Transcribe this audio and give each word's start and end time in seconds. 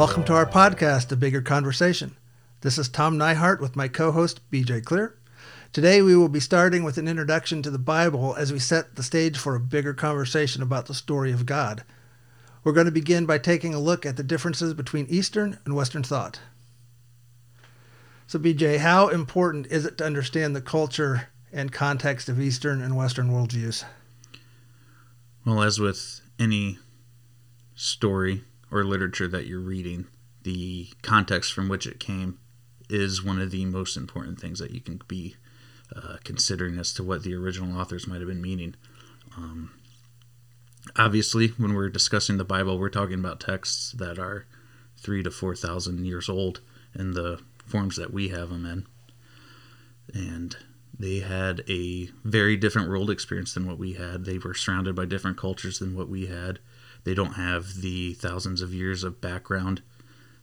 Welcome 0.00 0.24
to 0.24 0.32
our 0.34 0.46
podcast, 0.46 1.12
A 1.12 1.16
Bigger 1.16 1.42
Conversation. 1.42 2.16
This 2.62 2.78
is 2.78 2.88
Tom 2.88 3.18
Neihart 3.18 3.60
with 3.60 3.76
my 3.76 3.86
co 3.86 4.12
host, 4.12 4.40
BJ 4.50 4.82
Clear. 4.82 5.18
Today, 5.74 6.00
we 6.00 6.16
will 6.16 6.30
be 6.30 6.40
starting 6.40 6.84
with 6.84 6.96
an 6.96 7.06
introduction 7.06 7.60
to 7.60 7.70
the 7.70 7.78
Bible 7.78 8.34
as 8.34 8.50
we 8.50 8.58
set 8.58 8.96
the 8.96 9.02
stage 9.02 9.36
for 9.36 9.54
a 9.54 9.60
bigger 9.60 9.92
conversation 9.92 10.62
about 10.62 10.86
the 10.86 10.94
story 10.94 11.32
of 11.32 11.44
God. 11.44 11.84
We're 12.64 12.72
going 12.72 12.86
to 12.86 12.90
begin 12.90 13.26
by 13.26 13.36
taking 13.36 13.74
a 13.74 13.78
look 13.78 14.06
at 14.06 14.16
the 14.16 14.22
differences 14.22 14.72
between 14.72 15.04
Eastern 15.10 15.58
and 15.66 15.76
Western 15.76 16.02
thought. 16.02 16.40
So, 18.26 18.38
BJ, 18.38 18.78
how 18.78 19.08
important 19.08 19.66
is 19.66 19.84
it 19.84 19.98
to 19.98 20.06
understand 20.06 20.56
the 20.56 20.62
culture 20.62 21.28
and 21.52 21.72
context 21.72 22.30
of 22.30 22.40
Eastern 22.40 22.80
and 22.80 22.96
Western 22.96 23.28
worldviews? 23.28 23.84
Well, 25.44 25.62
as 25.62 25.78
with 25.78 26.22
any 26.38 26.78
story 27.74 28.44
or 28.70 28.84
literature 28.84 29.28
that 29.28 29.46
you're 29.46 29.60
reading, 29.60 30.06
the 30.42 30.88
context 31.02 31.52
from 31.52 31.68
which 31.68 31.86
it 31.86 32.00
came 32.00 32.38
is 32.88 33.24
one 33.24 33.40
of 33.40 33.50
the 33.50 33.64
most 33.64 33.96
important 33.96 34.40
things 34.40 34.58
that 34.58 34.72
you 34.72 34.80
can 34.80 35.00
be 35.06 35.36
uh, 35.94 36.16
considering 36.24 36.78
as 36.78 36.92
to 36.94 37.02
what 37.02 37.22
the 37.22 37.34
original 37.34 37.78
authors 37.78 38.06
might 38.06 38.20
have 38.20 38.28
been 38.28 38.42
meaning. 38.42 38.74
Um, 39.36 39.70
obviously, 40.96 41.48
when 41.48 41.74
we're 41.74 41.88
discussing 41.88 42.36
the 42.36 42.44
Bible, 42.44 42.78
we're 42.78 42.88
talking 42.88 43.18
about 43.18 43.40
texts 43.40 43.92
that 43.92 44.18
are 44.18 44.46
three 44.96 45.22
to 45.22 45.30
four 45.30 45.54
thousand 45.54 46.04
years 46.04 46.28
old 46.28 46.60
in 46.94 47.12
the 47.12 47.40
forms 47.66 47.96
that 47.96 48.12
we 48.12 48.28
have 48.28 48.50
them 48.50 48.66
in, 48.66 48.86
and 50.12 50.56
they 50.98 51.20
had 51.20 51.62
a 51.68 52.10
very 52.24 52.56
different 52.56 52.88
world 52.88 53.10
experience 53.10 53.54
than 53.54 53.66
what 53.66 53.78
we 53.78 53.94
had. 53.94 54.24
They 54.24 54.38
were 54.38 54.54
surrounded 54.54 54.94
by 54.94 55.06
different 55.06 55.38
cultures 55.38 55.78
than 55.78 55.96
what 55.96 56.08
we 56.08 56.26
had. 56.26 56.58
They 57.04 57.14
don't 57.14 57.34
have 57.34 57.80
the 57.80 58.14
thousands 58.14 58.62
of 58.62 58.74
years 58.74 59.04
of 59.04 59.20
background 59.20 59.82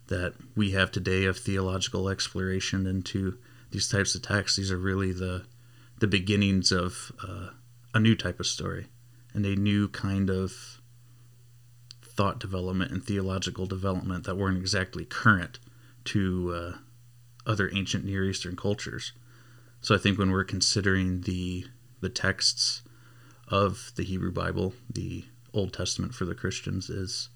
that 0.08 0.34
we 0.56 0.72
have 0.72 0.92
today 0.92 1.26
of 1.26 1.38
theological 1.38 2.10
exploration 2.10 2.88
into 2.88 3.38
these 3.72 3.88
types 3.88 4.16
of 4.16 4.22
texts. 4.22 4.58
These 4.58 4.72
are 4.72 4.78
really 4.78 5.12
the 5.12 5.46
the 6.00 6.08
beginnings 6.08 6.72
of 6.72 7.12
uh, 7.28 7.50
a 7.94 8.00
new 8.00 8.16
type 8.16 8.40
of 8.40 8.46
story 8.46 8.86
and 9.34 9.46
a 9.46 9.56
new 9.56 9.88
kind 9.88 10.30
of 10.30 10.80
thought 12.04 12.40
development 12.40 12.92
and 12.92 13.04
theological 13.04 13.66
development 13.66 14.26
that 14.26 14.38
weren't 14.38 14.58
exactly 14.58 15.06
current 15.06 15.60
to 16.04 16.54
uh, 16.54 16.78
other 17.50 17.70
ancient 17.74 18.06
Near 18.06 18.26
Eastern 18.26 18.56
cultures. 18.56 19.14
So 19.82 19.96
I 19.96 19.98
think 19.98 20.18
when 20.18 20.32
we're 20.32 20.44
considering 20.44 21.22
the 21.22 21.66
the 22.00 22.10
texts 22.10 22.84
of 23.48 23.92
the 23.96 24.04
Hebrew 24.04 24.32
Bible, 24.32 24.74
the 24.92 25.26
Old 25.58 25.74
Testament 25.74 26.14
for 26.14 26.26
the 26.26 26.36
Christians 26.36 26.90
is 26.90 27.30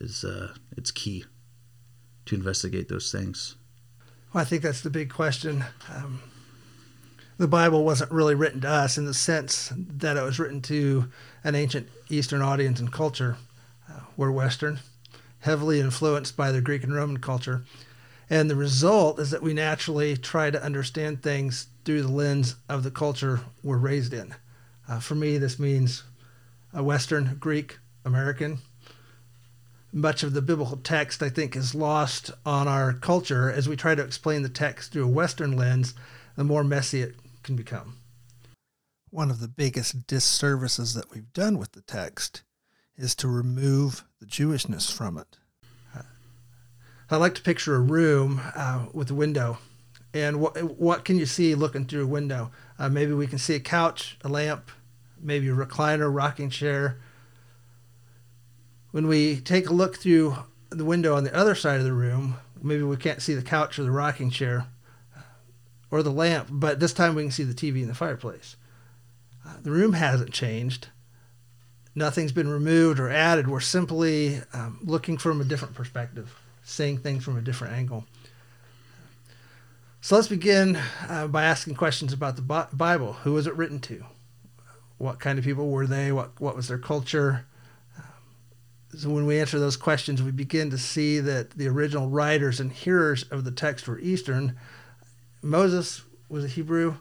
is 0.00 0.24
uh, 0.24 0.52
it's 0.76 0.90
key 0.90 1.24
to 2.26 2.34
investigate 2.34 2.88
those 2.88 3.12
things. 3.12 3.56
Well, 4.32 4.42
I 4.42 4.44
think 4.44 4.62
that's 4.62 4.80
the 4.80 4.90
big 4.90 5.12
question. 5.12 5.64
Um, 5.94 6.20
the 7.36 7.48
Bible 7.48 7.84
wasn't 7.84 8.10
really 8.10 8.34
written 8.34 8.60
to 8.62 8.68
us 8.68 8.98
in 8.98 9.06
the 9.06 9.14
sense 9.14 9.72
that 9.76 10.16
it 10.16 10.22
was 10.22 10.38
written 10.38 10.60
to 10.62 11.10
an 11.42 11.54
ancient 11.54 11.88
Eastern 12.08 12.42
audience 12.42 12.80
and 12.80 12.92
culture. 12.92 13.36
Uh, 13.90 14.00
we're 14.16 14.30
Western, 14.30 14.80
heavily 15.40 15.80
influenced 15.80 16.36
by 16.36 16.52
the 16.52 16.60
Greek 16.60 16.84
and 16.84 16.94
Roman 16.94 17.18
culture. 17.18 17.64
And 18.30 18.48
the 18.48 18.56
result 18.56 19.18
is 19.18 19.30
that 19.30 19.42
we 19.42 19.52
naturally 19.52 20.16
try 20.16 20.50
to 20.50 20.62
understand 20.62 21.22
things 21.22 21.68
through 21.84 22.02
the 22.02 22.08
lens 22.08 22.56
of 22.68 22.82
the 22.82 22.90
culture 22.90 23.40
we're 23.62 23.76
raised 23.76 24.14
in. 24.14 24.34
Uh, 24.88 25.00
for 25.00 25.14
me, 25.14 25.38
this 25.38 25.58
means 25.58 26.04
a 26.74 26.82
Western, 26.82 27.36
Greek, 27.38 27.78
American, 28.04 28.58
much 29.92 30.24
of 30.24 30.34
the 30.34 30.42
biblical 30.42 30.76
text, 30.76 31.22
I 31.22 31.28
think, 31.28 31.54
is 31.54 31.74
lost 31.74 32.32
on 32.44 32.66
our 32.66 32.92
culture 32.92 33.50
as 33.50 33.68
we 33.68 33.76
try 33.76 33.94
to 33.94 34.02
explain 34.02 34.42
the 34.42 34.48
text 34.48 34.92
through 34.92 35.04
a 35.04 35.08
Western 35.08 35.56
lens, 35.56 35.94
the 36.36 36.42
more 36.44 36.64
messy 36.64 37.00
it 37.00 37.14
can 37.44 37.54
become. 37.54 37.98
One 39.10 39.30
of 39.30 39.38
the 39.38 39.48
biggest 39.48 40.08
disservices 40.08 40.94
that 40.94 41.12
we've 41.14 41.32
done 41.32 41.58
with 41.58 41.72
the 41.72 41.82
text 41.82 42.42
is 42.96 43.14
to 43.16 43.28
remove 43.28 44.04
the 44.18 44.26
Jewishness 44.26 44.92
from 44.92 45.16
it. 45.16 45.38
I 47.10 47.16
like 47.16 47.34
to 47.36 47.42
picture 47.42 47.76
a 47.76 47.80
room 47.80 48.40
uh, 48.56 48.86
with 48.92 49.10
a 49.10 49.14
window. 49.14 49.58
And 50.12 50.40
what, 50.40 50.60
what 50.78 51.04
can 51.04 51.16
you 51.16 51.26
see 51.26 51.54
looking 51.54 51.84
through 51.84 52.04
a 52.04 52.08
window? 52.08 52.50
Uh, 52.78 52.88
maybe 52.88 53.12
we 53.12 53.26
can 53.26 53.38
see 53.38 53.54
a 53.54 53.60
couch, 53.60 54.16
a 54.24 54.28
lamp, 54.28 54.70
maybe 55.24 55.48
a 55.48 55.52
recliner, 55.52 56.14
rocking 56.14 56.50
chair, 56.50 56.98
when 58.92 59.08
we 59.08 59.40
take 59.40 59.68
a 59.68 59.72
look 59.72 59.96
through 59.96 60.36
the 60.70 60.84
window 60.84 61.16
on 61.16 61.24
the 61.24 61.34
other 61.34 61.56
side 61.56 61.78
of 61.78 61.84
the 61.84 61.92
room, 61.92 62.36
maybe 62.62 62.82
we 62.82 62.96
can't 62.96 63.22
see 63.22 63.34
the 63.34 63.42
couch 63.42 63.78
or 63.78 63.82
the 63.82 63.90
rocking 63.90 64.30
chair 64.30 64.66
or 65.90 66.02
the 66.02 66.10
lamp, 66.10 66.48
but 66.50 66.80
this 66.80 66.92
time 66.92 67.14
we 67.14 67.22
can 67.22 67.30
see 67.30 67.44
the 67.44 67.54
TV 67.54 67.80
and 67.80 67.90
the 67.90 67.94
fireplace. 67.94 68.56
Uh, 69.46 69.54
the 69.62 69.70
room 69.70 69.94
hasn't 69.94 70.32
changed. 70.32 70.88
Nothing's 71.94 72.32
been 72.32 72.48
removed 72.48 72.98
or 72.98 73.10
added. 73.10 73.48
We're 73.48 73.60
simply 73.60 74.40
um, 74.52 74.78
looking 74.82 75.18
from 75.18 75.40
a 75.40 75.44
different 75.44 75.74
perspective, 75.74 76.34
seeing 76.64 76.98
things 76.98 77.24
from 77.24 77.36
a 77.36 77.40
different 77.40 77.74
angle. 77.74 78.04
So 80.00 80.16
let's 80.16 80.28
begin 80.28 80.78
uh, 81.08 81.28
by 81.28 81.44
asking 81.44 81.76
questions 81.76 82.12
about 82.12 82.36
the 82.36 82.68
Bible. 82.72 83.14
Who 83.24 83.32
was 83.32 83.46
it 83.46 83.56
written 83.56 83.78
to? 83.80 84.04
What 85.04 85.20
kind 85.20 85.38
of 85.38 85.44
people 85.44 85.68
were 85.68 85.86
they? 85.86 86.12
What, 86.12 86.40
what 86.40 86.56
was 86.56 86.66
their 86.66 86.78
culture? 86.78 87.44
Um, 87.98 88.04
so 88.96 89.10
when 89.10 89.26
we 89.26 89.38
answer 89.38 89.58
those 89.58 89.76
questions, 89.76 90.22
we 90.22 90.30
begin 90.30 90.70
to 90.70 90.78
see 90.78 91.20
that 91.20 91.50
the 91.50 91.68
original 91.68 92.08
writers 92.08 92.58
and 92.58 92.72
hearers 92.72 93.24
of 93.24 93.44
the 93.44 93.50
text 93.50 93.86
were 93.86 93.98
Eastern. 93.98 94.56
Moses 95.42 96.00
was 96.30 96.42
a 96.42 96.48
Hebrew, 96.48 96.92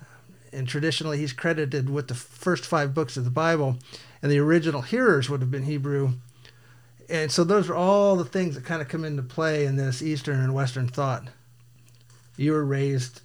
um, 0.00 0.08
and 0.52 0.66
traditionally 0.66 1.18
he's 1.18 1.32
credited 1.32 1.88
with 1.88 2.08
the 2.08 2.16
first 2.16 2.66
five 2.66 2.92
books 2.94 3.16
of 3.16 3.22
the 3.22 3.30
Bible, 3.30 3.76
and 4.20 4.32
the 4.32 4.40
original 4.40 4.82
hearers 4.82 5.30
would 5.30 5.40
have 5.40 5.52
been 5.52 5.66
Hebrew. 5.66 6.14
And 7.08 7.30
so 7.30 7.44
those 7.44 7.70
are 7.70 7.76
all 7.76 8.16
the 8.16 8.24
things 8.24 8.56
that 8.56 8.64
kind 8.64 8.82
of 8.82 8.88
come 8.88 9.04
into 9.04 9.22
play 9.22 9.66
in 9.66 9.76
this 9.76 10.02
Eastern 10.02 10.40
and 10.40 10.52
Western 10.52 10.88
thought. 10.88 11.28
You 12.36 12.50
were 12.54 12.64
raised, 12.64 13.20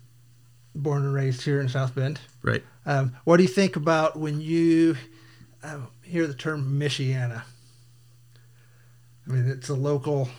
born 0.76 1.04
and 1.04 1.14
raised 1.14 1.44
here 1.44 1.59
in 1.59 1.70
South 1.70 1.96
Bend. 1.96 2.20
Right. 2.42 2.64
Um, 2.86 3.16
what 3.24 3.38
do 3.38 3.44
you 3.44 3.50
think 3.50 3.76
about 3.76 4.18
when 4.18 4.42
you 4.42 4.96
uh, 5.64 5.80
hear 6.04 6.28
the 6.28 6.34
term 6.34 6.80
Michiana? 6.80 7.44
I 9.28 9.32
mean, 9.32 9.48
it's 9.48 9.70
a 9.70 9.76
local. 9.76 10.30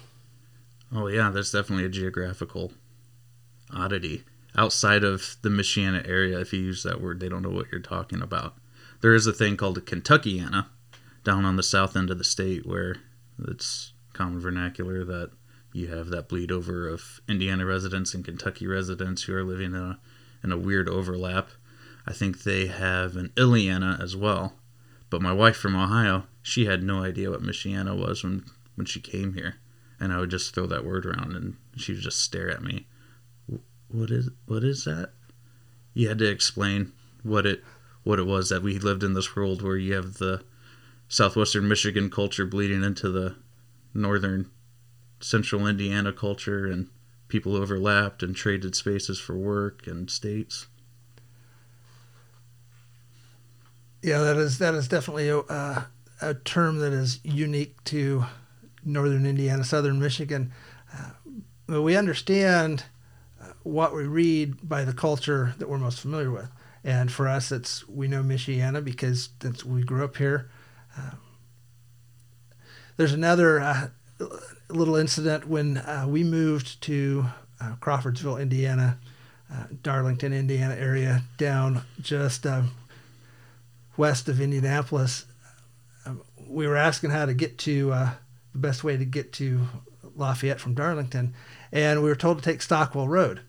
Oh 0.93 1.07
yeah, 1.07 1.31
there's 1.31 1.53
definitely 1.53 1.85
a 1.85 1.91
geographical 1.91 2.73
oddity 3.73 4.25
outside 4.57 5.05
of 5.05 5.37
the 5.43 5.49
Michiana 5.49 6.07
area. 6.07 6.41
If 6.41 6.53
you 6.53 6.61
use 6.61 6.83
that 6.83 7.01
word, 7.01 7.21
they 7.21 7.29
don't 7.29 7.43
know 7.43 7.51
what 7.51 7.67
you're 7.71 7.81
talking 7.81 8.21
about. 8.21 8.55
There 9.01 9.15
is 9.15 9.27
a 9.27 9.33
thing 9.33 9.57
called 9.57 9.79
a 9.79 9.81
Kentuckiana 9.81 10.67
down 11.25 11.45
on 11.45 11.57
the 11.57 11.63
south 11.63 11.97
end 11.97 12.11
of 12.11 12.19
the 12.19 12.25
state 12.25 12.67
where 12.67 12.97
it's 13.39 13.93
common 14.13 14.41
vernacular 14.41 15.05
that 15.05 15.31
you 15.73 15.89
have 15.89 16.09
that 16.09 16.29
bleed 16.29 16.53
over 16.53 16.89
of 16.89 17.21
Indiana 17.29 17.65
residents 17.65 18.15
and 18.15 18.25
Kentucky 18.25 18.67
residents 18.67 19.23
who 19.23 19.35
are 19.35 19.45
living 19.45 19.75
in 19.75 19.75
a 19.75 19.99
in 20.43 20.53
a 20.53 20.59
weird 20.59 20.89
overlap. 20.89 21.51
I 22.07 22.13
think 22.13 22.43
they 22.43 22.67
have 22.67 23.17
an 23.17 23.31
Illiana 23.37 24.01
as 24.01 24.17
well. 24.17 24.55
But 25.11 25.23
my 25.23 25.33
wife 25.33 25.57
from 25.57 25.77
Ohio, 25.77 26.25
she 26.43 26.65
had 26.65 26.83
no 26.83 27.03
idea 27.03 27.31
what 27.31 27.43
Michiana 27.43 27.97
was 27.97 28.25
when 28.25 28.45
when 28.75 28.87
she 28.87 29.01
came 29.01 29.35
here, 29.35 29.57
and 30.01 30.13
I 30.13 30.19
would 30.19 30.31
just 30.31 30.55
throw 30.55 30.67
that 30.67 30.85
word 30.85 31.05
around, 31.05 31.37
and 31.37 31.57
she 31.77 31.93
would 31.93 32.01
just 32.01 32.23
stare 32.23 32.51
at 32.51 32.63
me. 32.63 32.87
What 33.89 34.11
is 34.11 34.31
what 34.47 34.65
is 34.65 34.85
that? 34.85 35.11
You 35.93 36.09
had 36.09 36.19
to 36.19 36.31
explain 36.31 36.93
what 37.23 37.47
it 37.47 37.63
what 38.05 38.19
it 38.19 38.27
was 38.27 38.49
that 38.49 38.63
we 38.63 38.79
lived 38.79 39.03
in 39.03 39.13
this 39.13 39.37
world 39.37 39.63
where 39.63 39.77
you 39.77 39.95
have 39.95 40.15
the 40.15 40.43
southwestern 41.09 41.69
Michigan 41.69 42.11
culture 42.11 42.47
bleeding 42.47 42.83
into 42.83 43.11
the 43.11 43.37
northern 43.95 44.51
central 45.21 45.67
Indiana 45.67 46.13
culture, 46.13 46.67
and 46.67 46.89
people 47.33 47.57
overlapped 47.57 48.23
and 48.23 48.37
traded 48.37 48.75
spaces 48.75 49.19
for 49.19 49.35
work 49.35 49.87
and 49.87 50.11
states. 50.11 50.67
Yeah, 54.03 54.19
that 54.19 54.37
is 54.37 54.59
that 54.59 54.75
is 54.75 54.87
definitely 54.87 55.31
a, 55.31 55.39
uh, 55.39 55.85
a 56.21 56.35
term 56.35 56.81
that 56.81 56.93
is 56.93 57.21
unique 57.25 57.83
to 57.85 58.27
northern 58.85 59.25
Indiana, 59.25 59.65
southern 59.65 59.99
Michigan. 59.99 60.53
Uh, 60.93 61.81
we 61.81 61.97
understand 61.97 62.85
uh, 63.41 63.53
what 63.63 63.95
we 63.95 64.05
read 64.05 64.69
by 64.69 64.85
the 64.85 64.93
culture 64.93 65.55
that 65.57 65.71
we're 65.71 65.79
most 65.79 66.01
familiar 66.01 66.31
with. 66.31 66.51
And 66.85 67.11
for 67.11 67.29
us, 67.29 67.51
it's 67.51 67.89
we 67.89 68.09
know 68.09 68.23
Michiana 68.23 68.85
because 68.85 69.31
we 69.65 69.85
grew 69.85 70.05
up 70.05 70.19
here. 70.19 70.51
Uh, 70.99 71.13
there's 72.99 73.15
another 73.15 73.59
uh, 73.59 73.89
little 74.75 74.97
incident 74.97 75.47
when 75.47 75.79
uh, 75.79 76.07
we 76.09 76.25
moved 76.25 76.81
to 76.83 77.27
uh, 77.61 77.75
Crawfordsville, 77.81 78.39
Indiana, 78.39 78.99
Darlington, 79.83 80.33
Indiana 80.33 80.75
area, 80.75 81.23
down 81.37 81.83
just 82.01 82.47
west 83.99 84.29
of 84.29 84.41
Indianapolis. 84.41 85.27
we 86.49 86.67
were 86.67 86.77
asking 86.77 87.11
how 87.11 87.27
to 87.27 87.35
get 87.35 87.59
to 87.59 87.91
the 87.91 88.59
best 88.59 88.83
way 88.83 88.97
to 88.97 89.05
get 89.05 89.33
to 89.35 89.67
Lafayette 90.17 90.61
from 90.61 90.75
Darlington, 90.75 91.35
and 91.71 92.03
we 92.03 92.09
were 92.09 92.17
told 92.17 92.39
to 92.39 92.45
take 92.45 92.63
Stockwell 92.63 93.09
Road. 93.09 93.41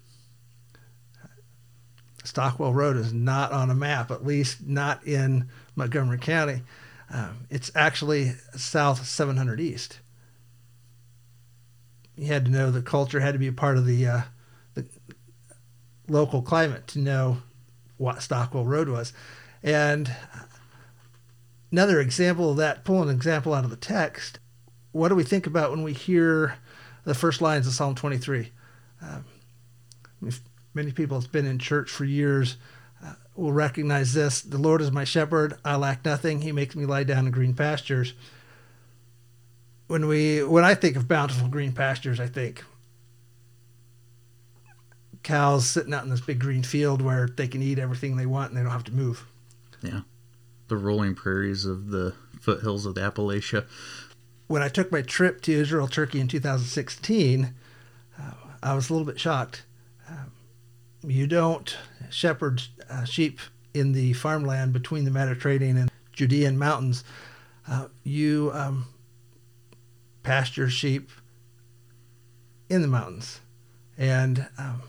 Stockwell 2.23 2.73
Road 2.73 2.95
is 2.95 3.13
not 3.13 3.51
on 3.51 3.69
a 3.69 3.75
map, 3.75 4.09
at 4.09 4.25
least 4.25 4.65
not 4.65 5.05
in 5.05 5.49
Montgomery 5.75 6.17
County. 6.17 6.61
Um, 7.09 7.45
it's 7.49 7.71
actually 7.75 8.33
south 8.55 9.05
700 9.05 9.59
east. 9.59 9.99
You 12.15 12.27
had 12.27 12.45
to 12.45 12.51
know 12.51 12.71
the 12.71 12.81
culture 12.81 13.19
had 13.19 13.33
to 13.33 13.39
be 13.39 13.47
a 13.47 13.53
part 13.53 13.77
of 13.77 13.85
the, 13.85 14.05
uh, 14.05 14.21
the 14.75 14.85
local 16.07 16.41
climate 16.41 16.87
to 16.87 16.99
know 16.99 17.37
what 17.97 18.21
Stockwell 18.21 18.65
Road 18.65 18.89
was. 18.89 19.13
And 19.63 20.13
another 21.71 21.99
example 21.99 22.51
of 22.51 22.57
that, 22.57 22.83
pull 22.83 23.01
an 23.01 23.09
example 23.09 23.53
out 23.53 23.63
of 23.63 23.69
the 23.69 23.75
text. 23.75 24.39
What 24.91 25.09
do 25.09 25.15
we 25.15 25.23
think 25.23 25.47
about 25.47 25.71
when 25.71 25.83
we 25.83 25.93
hear 25.93 26.57
the 27.03 27.15
first 27.15 27.41
lines 27.41 27.65
of 27.65 27.73
Psalm 27.73 27.95
23? 27.95 28.51
Um, 29.01 29.25
many 30.73 30.91
people 30.91 31.19
that's 31.19 31.31
been 31.31 31.45
in 31.45 31.59
church 31.59 31.89
for 31.89 32.05
years 32.05 32.57
uh, 33.03 33.13
will 33.35 33.51
recognize 33.51 34.13
this. 34.13 34.41
The 34.41 34.57
Lord 34.57 34.81
is 34.81 34.91
my 34.91 35.03
shepherd; 35.03 35.55
I 35.65 35.75
lack 35.75 36.05
nothing. 36.05 36.41
He 36.41 36.51
makes 36.51 36.75
me 36.75 36.85
lie 36.85 37.03
down 37.03 37.25
in 37.25 37.31
green 37.31 37.53
pastures. 37.53 38.13
When 39.93 40.07
we, 40.07 40.43
when 40.43 40.63
I 40.63 40.73
think 40.73 40.95
of 40.95 41.07
bountiful 41.07 41.49
green 41.49 41.71
pastures, 41.71 42.19
I 42.19 42.25
think 42.25 42.63
cows 45.21 45.69
sitting 45.69 45.93
out 45.93 46.03
in 46.03 46.09
this 46.09 46.19
big 46.19 46.39
green 46.39 46.63
field 46.63 46.99
where 46.99 47.27
they 47.27 47.47
can 47.47 47.61
eat 47.61 47.77
everything 47.77 48.15
they 48.15 48.25
want 48.25 48.49
and 48.49 48.57
they 48.57 48.63
don't 48.63 48.71
have 48.71 48.85
to 48.85 48.91
move. 48.91 49.27
Yeah, 49.83 49.99
the 50.67 50.77
rolling 50.77 51.13
prairies 51.13 51.65
of 51.65 51.91
the 51.91 52.15
foothills 52.41 52.87
of 52.87 52.95
the 52.95 53.01
Appalachia. 53.01 53.67
When 54.47 54.63
I 54.63 54.67
took 54.67 54.91
my 54.91 55.03
trip 55.03 55.41
to 55.41 55.51
Israel, 55.53 55.87
Turkey 55.87 56.19
in 56.19 56.27
2016, 56.27 57.53
uh, 58.19 58.31
I 58.63 58.73
was 58.73 58.89
a 58.89 58.93
little 58.93 59.05
bit 59.05 59.19
shocked. 59.19 59.61
Um, 60.09 60.31
you 61.03 61.27
don't 61.27 61.77
shepherd 62.09 62.63
uh, 62.89 63.03
sheep 63.03 63.39
in 63.75 63.91
the 63.91 64.13
farmland 64.13 64.73
between 64.73 65.05
the 65.05 65.11
Mediterranean 65.11 65.77
and 65.77 65.91
Judean 66.13 66.57
mountains. 66.57 67.03
Uh, 67.69 67.89
you 68.03 68.49
um, 68.55 68.87
pasture 70.23 70.69
sheep 70.69 71.09
in 72.69 72.81
the 72.81 72.87
mountains, 72.87 73.41
and 73.97 74.47
um, 74.57 74.81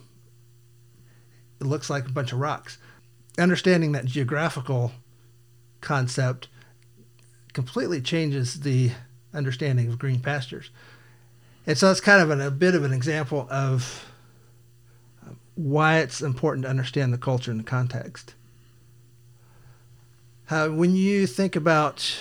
it 1.61 1.67
looks 1.67 1.91
like 1.91 2.07
a 2.07 2.13
bunch 2.13 2.33
of 2.33 2.39
rocks. 2.39 2.79
Understanding 3.39 3.93
that 3.93 4.05
geographical 4.05 4.93
concept 5.81 6.49
completely 7.53 8.01
changes 8.01 8.61
the 8.61 8.93
understanding 9.33 9.89
of 9.89 9.99
green 9.99 10.21
pastures. 10.21 10.71
And 11.67 11.77
so 11.77 11.91
it's 11.91 12.01
kind 12.01 12.23
of 12.23 12.31
an, 12.31 12.41
a 12.41 12.51
bit 12.51 12.75
of 12.75 12.85
an 12.85 12.93
example 12.93 13.47
of 13.51 14.05
why 15.55 15.99
it's 15.99 16.21
important 16.21 16.65
to 16.65 16.71
understand 16.71 17.13
the 17.13 17.19
culture 17.19 17.51
and 17.51 17.61
the 17.61 17.65
context. 17.65 18.35
Uh, 20.51 20.69
when 20.69 20.95
you 20.95 21.27
think 21.27 21.57
about 21.57 22.17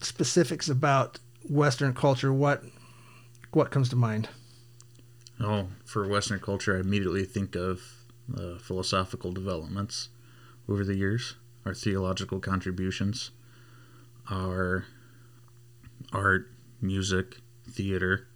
specifics 0.00 0.68
about 0.68 1.18
Western 1.48 1.94
culture, 1.94 2.32
what 2.32 2.62
what 3.52 3.70
comes 3.70 3.88
to 3.90 3.96
mind? 3.96 4.28
Oh, 5.40 5.68
for 5.84 6.06
Western 6.08 6.40
culture, 6.40 6.76
I 6.76 6.80
immediately 6.80 7.24
think 7.24 7.54
of 7.54 7.82
uh, 8.36 8.58
philosophical 8.58 9.32
developments 9.32 10.08
over 10.68 10.84
the 10.84 10.96
years, 10.96 11.34
our 11.64 11.74
theological 11.74 12.40
contributions, 12.40 13.30
our 14.30 14.86
art, 16.12 16.50
music, 16.80 17.38
theater. 17.68 18.26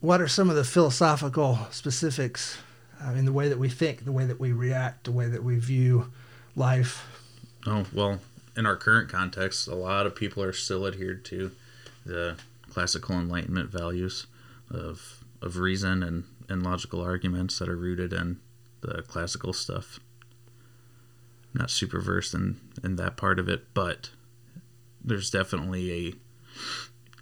What 0.00 0.20
are 0.20 0.28
some 0.28 0.50
of 0.50 0.56
the 0.56 0.64
philosophical 0.64 1.58
specifics 1.70 2.58
uh, 3.04 3.12
in 3.12 3.24
the 3.24 3.32
way 3.32 3.48
that 3.48 3.58
we 3.58 3.68
think, 3.68 4.04
the 4.04 4.12
way 4.12 4.24
that 4.24 4.40
we 4.40 4.52
react, 4.52 5.04
the 5.04 5.12
way 5.12 5.26
that 5.26 5.42
we 5.42 5.58
view 5.58 6.10
life. 6.56 7.06
Oh, 7.66 7.84
well, 7.92 8.20
in 8.56 8.66
our 8.66 8.76
current 8.76 9.08
context, 9.08 9.68
a 9.68 9.74
lot 9.74 10.06
of 10.06 10.14
people 10.14 10.42
are 10.42 10.52
still 10.52 10.86
adhered 10.86 11.24
to 11.26 11.52
the 12.04 12.36
classical 12.70 13.18
Enlightenment 13.18 13.70
values 13.70 14.26
of, 14.70 15.24
of 15.40 15.56
reason 15.58 16.02
and, 16.02 16.24
and 16.48 16.62
logical 16.62 17.00
arguments 17.02 17.58
that 17.58 17.68
are 17.68 17.76
rooted 17.76 18.12
in 18.12 18.40
the 18.80 19.02
classical 19.02 19.52
stuff. 19.52 20.00
not 21.54 21.70
super 21.70 22.00
versed 22.00 22.34
in, 22.34 22.60
in 22.82 22.96
that 22.96 23.16
part 23.16 23.38
of 23.38 23.48
it, 23.48 23.74
but 23.74 24.10
there's 25.04 25.30
definitely 25.30 25.92
a 26.08 26.14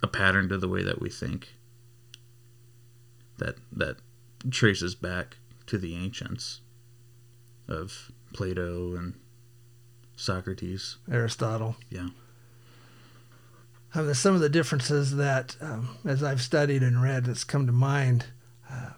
a 0.03 0.07
pattern 0.07 0.49
to 0.49 0.57
the 0.57 0.67
way 0.67 0.81
that 0.83 0.99
we 0.99 1.09
think 1.09 1.49
that 3.37 3.55
that 3.71 3.97
traces 4.49 4.95
back 4.95 5.37
to 5.67 5.77
the 5.77 5.95
ancients 5.95 6.61
of 7.67 8.11
Plato 8.33 8.95
and 8.95 9.13
Socrates, 10.15 10.97
Aristotle. 11.11 11.75
Yeah. 11.89 12.09
Um, 13.93 14.13
some 14.13 14.35
of 14.35 14.41
the 14.41 14.49
differences 14.49 15.15
that, 15.17 15.55
um, 15.61 15.97
as 16.05 16.23
I've 16.23 16.41
studied 16.41 16.81
and 16.83 17.01
read, 17.01 17.25
that's 17.25 17.43
come 17.43 17.65
to 17.67 17.73
mind. 17.73 18.25
Uh, 18.69 18.91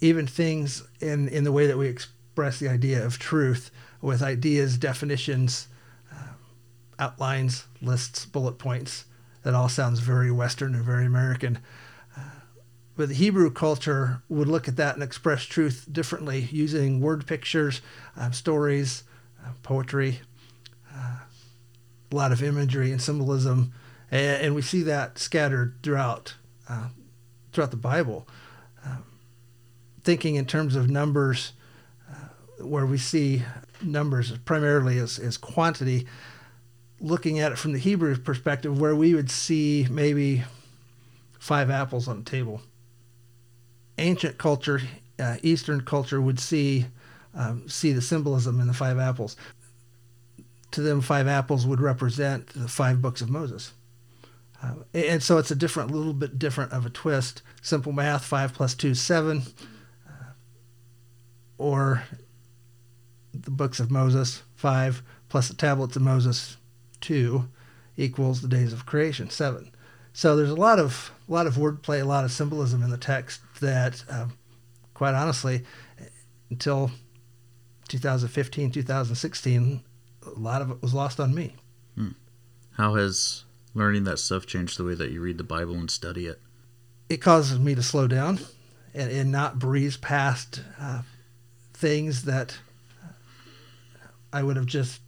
even 0.00 0.26
things 0.26 0.82
in 1.00 1.28
in 1.28 1.44
the 1.44 1.52
way 1.52 1.66
that 1.66 1.78
we 1.78 1.86
express 1.88 2.58
the 2.58 2.68
idea 2.68 3.04
of 3.04 3.18
truth, 3.18 3.70
with 4.02 4.22
ideas, 4.22 4.76
definitions, 4.76 5.68
uh, 6.12 6.34
outlines, 6.98 7.64
lists, 7.80 8.26
bullet 8.26 8.58
points. 8.58 9.06
That 9.42 9.54
all 9.54 9.68
sounds 9.68 10.00
very 10.00 10.30
Western 10.30 10.74
and 10.74 10.84
very 10.84 11.06
American. 11.06 11.58
But 12.96 13.08
the 13.08 13.14
Hebrew 13.14 13.50
culture 13.50 14.22
would 14.28 14.46
look 14.46 14.68
at 14.68 14.76
that 14.76 14.94
and 14.94 15.02
express 15.02 15.42
truth 15.44 15.86
differently 15.90 16.48
using 16.52 17.00
word 17.00 17.26
pictures, 17.26 17.80
uh, 18.16 18.30
stories, 18.30 19.02
uh, 19.44 19.50
poetry, 19.62 20.20
uh, 20.94 21.18
a 22.12 22.16
lot 22.16 22.32
of 22.32 22.42
imagery 22.42 22.90
and 22.90 23.00
symbolism. 23.00 23.72
And, 24.10 24.42
and 24.42 24.54
we 24.54 24.62
see 24.62 24.82
that 24.82 25.18
scattered 25.18 25.76
throughout, 25.82 26.34
uh, 26.68 26.88
throughout 27.52 27.70
the 27.70 27.76
Bible. 27.76 28.26
Um, 28.84 29.04
thinking 30.02 30.36
in 30.36 30.46
terms 30.46 30.76
of 30.76 30.90
numbers, 30.90 31.52
uh, 32.10 32.64
where 32.64 32.86
we 32.86 32.98
see 32.98 33.42
numbers 33.82 34.36
primarily 34.44 34.98
as, 34.98 35.18
as 35.18 35.36
quantity, 35.36 36.06
looking 37.00 37.38
at 37.40 37.52
it 37.52 37.58
from 37.58 37.72
the 37.72 37.78
Hebrew 37.78 38.16
perspective, 38.16 38.80
where 38.80 38.94
we 38.94 39.14
would 39.14 39.30
see 39.30 39.86
maybe 39.90 40.44
five 41.38 41.70
apples 41.70 42.08
on 42.08 42.18
the 42.18 42.30
table 42.30 42.62
ancient 43.98 44.38
culture, 44.38 44.80
uh, 45.18 45.36
Eastern 45.42 45.80
culture 45.82 46.20
would 46.20 46.40
see 46.40 46.86
um, 47.36 47.68
see 47.68 47.92
the 47.92 48.00
symbolism 48.00 48.60
in 48.60 48.68
the 48.68 48.72
five 48.72 48.98
apples. 48.98 49.36
To 50.74 50.80
them, 50.80 51.00
five 51.02 51.28
apples 51.28 51.64
would 51.68 51.80
represent 51.80 52.48
the 52.48 52.66
five 52.66 53.00
books 53.00 53.20
of 53.20 53.30
Moses. 53.30 53.74
Uh, 54.60 54.74
and 54.92 55.22
so 55.22 55.38
it's 55.38 55.52
a 55.52 55.54
different, 55.54 55.92
little 55.92 56.12
bit 56.12 56.36
different 56.36 56.72
of 56.72 56.84
a 56.84 56.90
twist. 56.90 57.42
Simple 57.62 57.92
math: 57.92 58.24
five 58.24 58.52
plus 58.52 58.74
two 58.74 58.92
seven, 58.92 59.42
uh, 60.04 60.32
or 61.58 62.02
the 63.32 63.52
books 63.52 63.78
of 63.78 63.92
Moses, 63.92 64.42
five 64.56 65.04
plus 65.28 65.46
the 65.46 65.54
tablets 65.54 65.94
of 65.94 66.02
Moses, 66.02 66.56
two, 67.00 67.48
equals 67.96 68.42
the 68.42 68.48
days 68.48 68.72
of 68.72 68.84
creation, 68.84 69.30
seven. 69.30 69.70
So 70.12 70.34
there's 70.34 70.50
a 70.50 70.56
lot 70.56 70.80
of 70.80 71.12
a 71.28 71.32
lot 71.32 71.46
of 71.46 71.54
wordplay, 71.54 72.02
a 72.02 72.04
lot 72.04 72.24
of 72.24 72.32
symbolism 72.32 72.82
in 72.82 72.90
the 72.90 72.98
text 72.98 73.42
that, 73.60 74.02
uh, 74.10 74.26
quite 74.92 75.14
honestly, 75.14 75.62
until 76.50 76.90
2015, 77.86 78.72
2016, 78.72 79.84
a 80.26 80.38
lot 80.38 80.62
of 80.62 80.70
it 80.70 80.82
was 80.82 80.94
lost 80.94 81.20
on 81.20 81.34
me. 81.34 81.54
Hmm. 81.96 82.10
How 82.76 82.94
has 82.94 83.44
learning 83.74 84.04
that 84.04 84.18
stuff 84.18 84.46
changed 84.46 84.78
the 84.78 84.84
way 84.84 84.94
that 84.94 85.10
you 85.10 85.20
read 85.20 85.38
the 85.38 85.44
Bible 85.44 85.74
and 85.74 85.90
study 85.90 86.26
it? 86.26 86.40
It 87.08 87.18
causes 87.18 87.58
me 87.58 87.74
to 87.74 87.82
slow 87.82 88.06
down 88.06 88.40
and, 88.94 89.10
and 89.10 89.30
not 89.30 89.58
breeze 89.58 89.96
past 89.96 90.62
uh, 90.80 91.02
things 91.72 92.22
that 92.22 92.58
I 94.32 94.42
would 94.42 94.56
have 94.56 94.66
just 94.66 95.00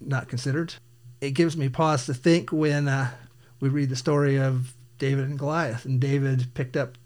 not 0.00 0.28
considered. 0.28 0.74
It 1.20 1.32
gives 1.32 1.56
me 1.56 1.68
pause 1.68 2.06
to 2.06 2.14
think 2.14 2.52
when 2.52 2.88
uh, 2.88 3.10
we 3.60 3.68
read 3.68 3.88
the 3.88 3.96
story 3.96 4.36
of 4.36 4.74
David 4.98 5.24
and 5.24 5.38
Goliath, 5.38 5.84
and 5.84 6.00
David 6.00 6.54
picked 6.54 6.76
up 6.76 6.96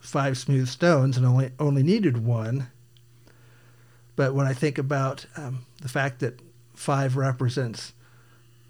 five 0.00 0.38
smooth 0.38 0.68
stones 0.68 1.16
and 1.16 1.26
only 1.26 1.50
only 1.58 1.82
needed 1.82 2.24
one. 2.24 2.68
But 4.20 4.34
when 4.34 4.46
I 4.46 4.52
think 4.52 4.76
about 4.76 5.24
um, 5.34 5.64
the 5.80 5.88
fact 5.88 6.20
that 6.20 6.42
five 6.74 7.16
represents 7.16 7.94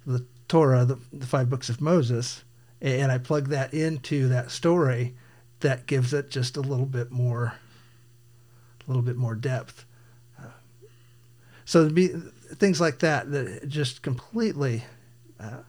the 0.06 0.24
Torah, 0.46 0.84
the, 0.84 0.96
the 1.12 1.26
five 1.26 1.50
books 1.50 1.68
of 1.68 1.80
Moses, 1.80 2.44
and 2.80 3.10
I 3.10 3.18
plug 3.18 3.48
that 3.48 3.74
into 3.74 4.28
that 4.28 4.52
story, 4.52 5.16
that 5.58 5.88
gives 5.88 6.14
it 6.14 6.30
just 6.30 6.56
a 6.56 6.60
little 6.60 6.86
bit 6.86 7.10
more, 7.10 7.54
a 8.80 8.84
little 8.86 9.02
bit 9.02 9.16
more 9.16 9.34
depth. 9.34 9.86
Uh, 10.40 10.52
so 11.64 11.90
be 11.90 12.10
things 12.54 12.80
like 12.80 13.00
that 13.00 13.32
that 13.32 13.66
just 13.66 14.02
completely 14.02 14.84
uh, 15.40 15.62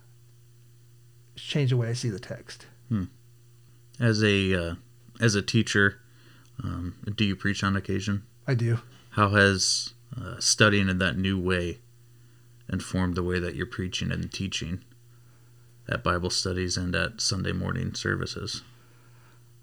change 1.35 1.71
the 1.71 1.77
way 1.77 1.87
I 1.87 1.93
see 1.93 2.09
the 2.11 2.19
text. 2.19 2.67
Hmm. 2.87 3.05
As 3.99 4.23
a 4.23 4.53
uh, 4.53 4.75
as 5.19 5.33
a 5.33 5.41
teacher, 5.41 6.01
um, 6.63 6.97
do 7.15 7.25
you 7.25 7.35
preach 7.35 7.63
on 7.63 7.75
occasion? 7.75 8.27
I 8.45 8.53
do. 8.53 8.77
How 9.11 9.29
has 9.29 9.93
uh, 10.19 10.39
studying 10.39 10.89
in 10.89 10.97
that 10.99 11.17
new 11.17 11.39
way 11.39 11.79
informed 12.71 13.15
the 13.15 13.23
way 13.23 13.39
that 13.39 13.55
you're 13.55 13.65
preaching 13.65 14.11
and 14.11 14.31
teaching 14.31 14.83
at 15.89 16.03
Bible 16.03 16.29
studies 16.29 16.77
and 16.77 16.95
at 16.95 17.19
Sunday 17.21 17.51
morning 17.51 17.93
services? 17.93 18.63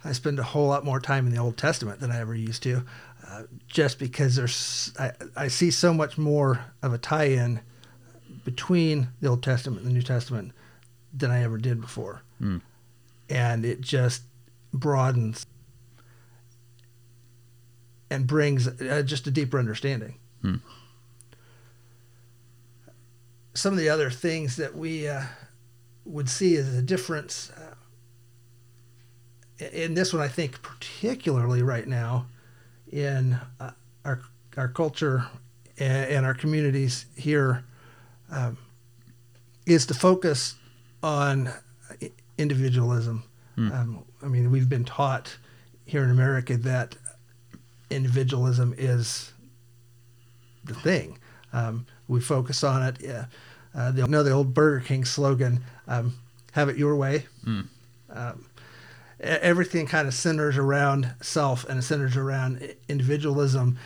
I 0.04 0.12
spend 0.12 0.38
a 0.38 0.42
whole 0.44 0.68
lot 0.68 0.84
more 0.84 1.00
time 1.00 1.26
in 1.26 1.32
the 1.32 1.40
Old 1.40 1.56
Testament 1.56 2.00
than 2.00 2.10
I 2.12 2.20
ever 2.20 2.34
used 2.34 2.62
to, 2.64 2.84
uh, 3.26 3.42
just 3.66 3.98
because 3.98 4.36
there's 4.36 4.92
I, 4.98 5.12
I 5.36 5.48
see 5.48 5.70
so 5.70 5.92
much 5.92 6.16
more 6.18 6.60
of 6.82 6.92
a 6.92 6.98
tie-in 6.98 7.60
between 8.44 9.08
the 9.20 9.28
Old 9.28 9.42
Testament 9.42 9.82
and 9.82 9.90
the 9.90 9.94
New 9.94 10.02
Testament 10.02 10.52
than 11.12 11.30
I 11.30 11.42
ever 11.42 11.58
did 11.58 11.80
before, 11.80 12.22
Mm. 12.40 12.60
and 13.28 13.64
it 13.64 13.80
just 13.80 14.22
broadens 14.72 15.44
and 18.10 18.26
brings 18.26 18.66
uh, 18.66 19.02
just 19.04 19.26
a 19.26 19.30
deeper 19.30 19.58
understanding. 19.58 20.14
Hmm. 20.42 20.56
Some 23.54 23.72
of 23.72 23.78
the 23.78 23.88
other 23.88 24.10
things 24.10 24.56
that 24.56 24.76
we 24.76 25.08
uh, 25.08 25.22
would 26.04 26.28
see 26.28 26.56
as 26.56 26.74
a 26.74 26.82
difference 26.82 27.50
uh, 27.50 27.74
in 29.72 29.94
this 29.94 30.12
one, 30.12 30.22
I 30.22 30.28
think 30.28 30.62
particularly 30.62 31.62
right 31.62 31.86
now 31.86 32.26
in 32.90 33.38
uh, 33.60 33.72
our 34.04 34.20
our 34.56 34.68
culture 34.68 35.26
and, 35.78 36.10
and 36.10 36.26
our 36.26 36.34
communities 36.34 37.06
here 37.16 37.64
um, 38.30 38.56
is 39.66 39.86
to 39.86 39.94
focus 39.94 40.54
on 41.02 41.50
individualism. 42.38 43.24
Hmm. 43.56 43.72
Um, 43.72 44.04
I 44.22 44.26
mean, 44.26 44.50
we've 44.50 44.68
been 44.68 44.84
taught 44.84 45.36
here 45.84 46.04
in 46.04 46.10
America 46.10 46.56
that 46.56 46.96
individualism 47.90 48.74
is 48.76 49.32
the 50.64 50.74
thing. 50.74 51.18
Um, 51.52 51.86
we 52.06 52.20
focus 52.20 52.62
on 52.64 52.82
it. 52.82 52.96
Yeah. 53.00 53.26
Uh, 53.74 53.90
the, 53.92 54.02
you 54.02 54.08
know 54.08 54.22
the 54.22 54.32
old 54.32 54.54
Burger 54.54 54.84
King 54.84 55.04
slogan, 55.04 55.64
um, 55.86 56.14
"Have 56.52 56.68
it 56.68 56.76
your 56.76 56.96
way." 56.96 57.26
Hmm. 57.44 57.60
Um, 58.10 58.46
everything 59.20 59.86
kind 59.86 60.08
of 60.08 60.14
centers 60.14 60.56
around 60.56 61.12
self 61.20 61.68
and 61.68 61.78
it 61.78 61.82
centers 61.82 62.16
around 62.16 62.74
individualism. 62.88 63.78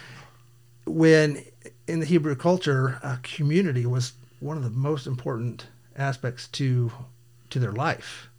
When 0.87 1.45
in 1.87 2.01
the 2.01 2.07
Hebrew 2.07 2.37
culture, 2.37 2.99
uh, 3.03 3.17
community 3.23 3.87
was 3.87 4.13
one 4.41 4.57
of 4.57 4.65
the 4.65 4.71
most 4.71 5.07
important 5.07 5.67
aspects 5.97 6.49
to 6.49 6.93
to 7.51 7.59
their 7.59 7.73
life, 7.73 8.31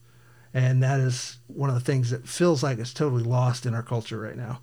and 0.53 0.82
that 0.82 1.00
is 1.00 1.38
one 1.48 1.70
of 1.70 1.75
the 1.75 1.82
things 1.82 2.10
that 2.10 2.27
feels 2.27 2.63
like 2.63 2.79
it's 2.79 2.93
totally 2.93 3.24
lost 3.24 3.65
in 3.65 3.74
our 3.74 3.84
culture 3.84 4.20
right 4.20 4.38
now. 4.38 4.60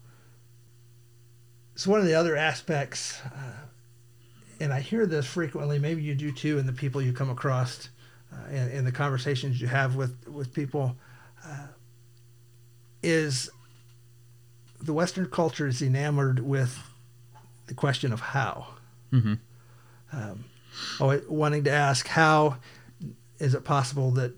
So 1.81 1.91
one 1.91 2.01
of 2.01 2.05
the 2.05 2.15
other 2.15 2.37
aspects, 2.37 3.19
uh, 3.25 3.53
and 4.61 4.71
I 4.71 4.81
hear 4.81 5.07
this 5.07 5.25
frequently, 5.25 5.79
maybe 5.79 6.03
you 6.03 6.15
do 6.15 6.31
too, 6.31 6.59
in 6.59 6.67
the 6.67 6.75
people 6.75 7.01
you 7.01 7.15
come 7.15 7.31
across, 7.31 7.89
uh, 8.31 8.51
in, 8.51 8.71
in 8.71 8.85
the 8.85 8.93
conversations 8.93 9.59
you 9.63 9.67
have 9.67 9.97
with 9.97 10.29
with 10.29 10.53
people, 10.53 10.95
uh, 11.43 11.69
is 13.03 13.49
the 14.79 14.93
Western 14.93 15.25
culture 15.31 15.67
is 15.67 15.81
enamored 15.81 16.41
with 16.41 16.79
the 17.67 17.73
question 17.73 18.13
of 18.13 18.21
how. 18.21 18.75
Mm-hmm. 19.11 19.35
Um, 20.13 20.45
wanting 21.31 21.65
to 21.65 21.71
ask 21.71 22.07
how 22.07 22.59
is 23.39 23.55
it 23.55 23.65
possible 23.65 24.11
that 24.11 24.35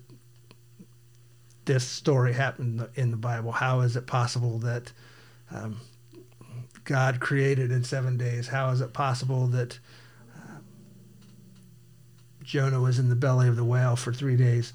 this 1.65 1.85
story 1.85 2.31
happened 2.31 2.87
in 2.95 3.11
the 3.11 3.17
Bible? 3.17 3.51
How 3.51 3.81
is 3.81 3.97
it 3.97 4.07
possible 4.07 4.59
that 4.59 4.93
um, 5.51 5.81
God 6.85 7.19
created 7.19 7.71
in 7.71 7.83
seven 7.83 8.17
days? 8.17 8.47
How 8.47 8.69
is 8.71 8.81
it 8.81 8.93
possible 8.93 9.47
that 9.47 9.79
uh, 10.35 10.59
Jonah 12.43 12.81
was 12.81 12.99
in 12.99 13.09
the 13.09 13.15
belly 13.15 13.47
of 13.47 13.55
the 13.55 13.63
whale 13.63 13.95
for 13.95 14.13
three 14.13 14.35
days? 14.35 14.73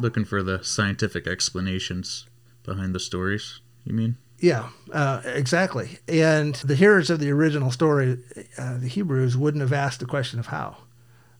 Looking 0.00 0.24
for 0.24 0.42
the 0.42 0.62
scientific 0.64 1.26
explanations 1.26 2.26
behind 2.64 2.94
the 2.94 3.00
stories, 3.00 3.60
you 3.84 3.92
mean? 3.92 4.16
Yeah, 4.38 4.70
uh, 4.92 5.22
exactly. 5.24 5.98
And 6.08 6.56
the 6.56 6.74
hearers 6.74 7.10
of 7.10 7.20
the 7.20 7.30
original 7.30 7.70
story, 7.70 8.18
uh, 8.58 8.78
the 8.78 8.88
Hebrews, 8.88 9.36
wouldn't 9.36 9.60
have 9.60 9.72
asked 9.72 10.00
the 10.00 10.06
question 10.06 10.40
of 10.40 10.46
how. 10.46 10.78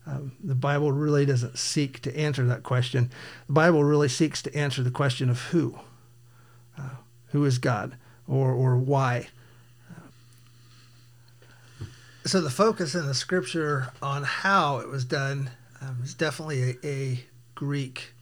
Um, 0.05 0.33
the 0.41 0.55
Bible 0.55 0.91
really 0.91 1.25
doesn't 1.25 1.57
seek 1.57 2.01
to 2.01 2.17
answer 2.17 2.45
that 2.45 2.63
question. 2.63 3.11
The 3.47 3.53
Bible 3.53 3.83
really 3.83 4.07
seeks 4.07 4.41
to 4.43 4.55
answer 4.55 4.83
the 4.83 4.91
question 4.91 5.29
of 5.29 5.39
who. 5.41 5.79
Who 7.33 7.45
is 7.45 7.57
God 7.57 7.97
or, 8.27 8.51
or 8.51 8.77
why? 8.77 9.27
So 12.25 12.39
the 12.39 12.49
focus 12.49 12.95
in 12.95 13.05
the 13.05 13.13
scripture 13.13 13.91
on 14.01 14.23
how 14.23 14.77
it 14.77 14.87
was 14.87 15.03
done 15.03 15.49
um, 15.81 15.99
is 16.03 16.13
definitely 16.13 16.77
a, 16.83 16.87
a 16.87 17.25
Greek 17.55 18.13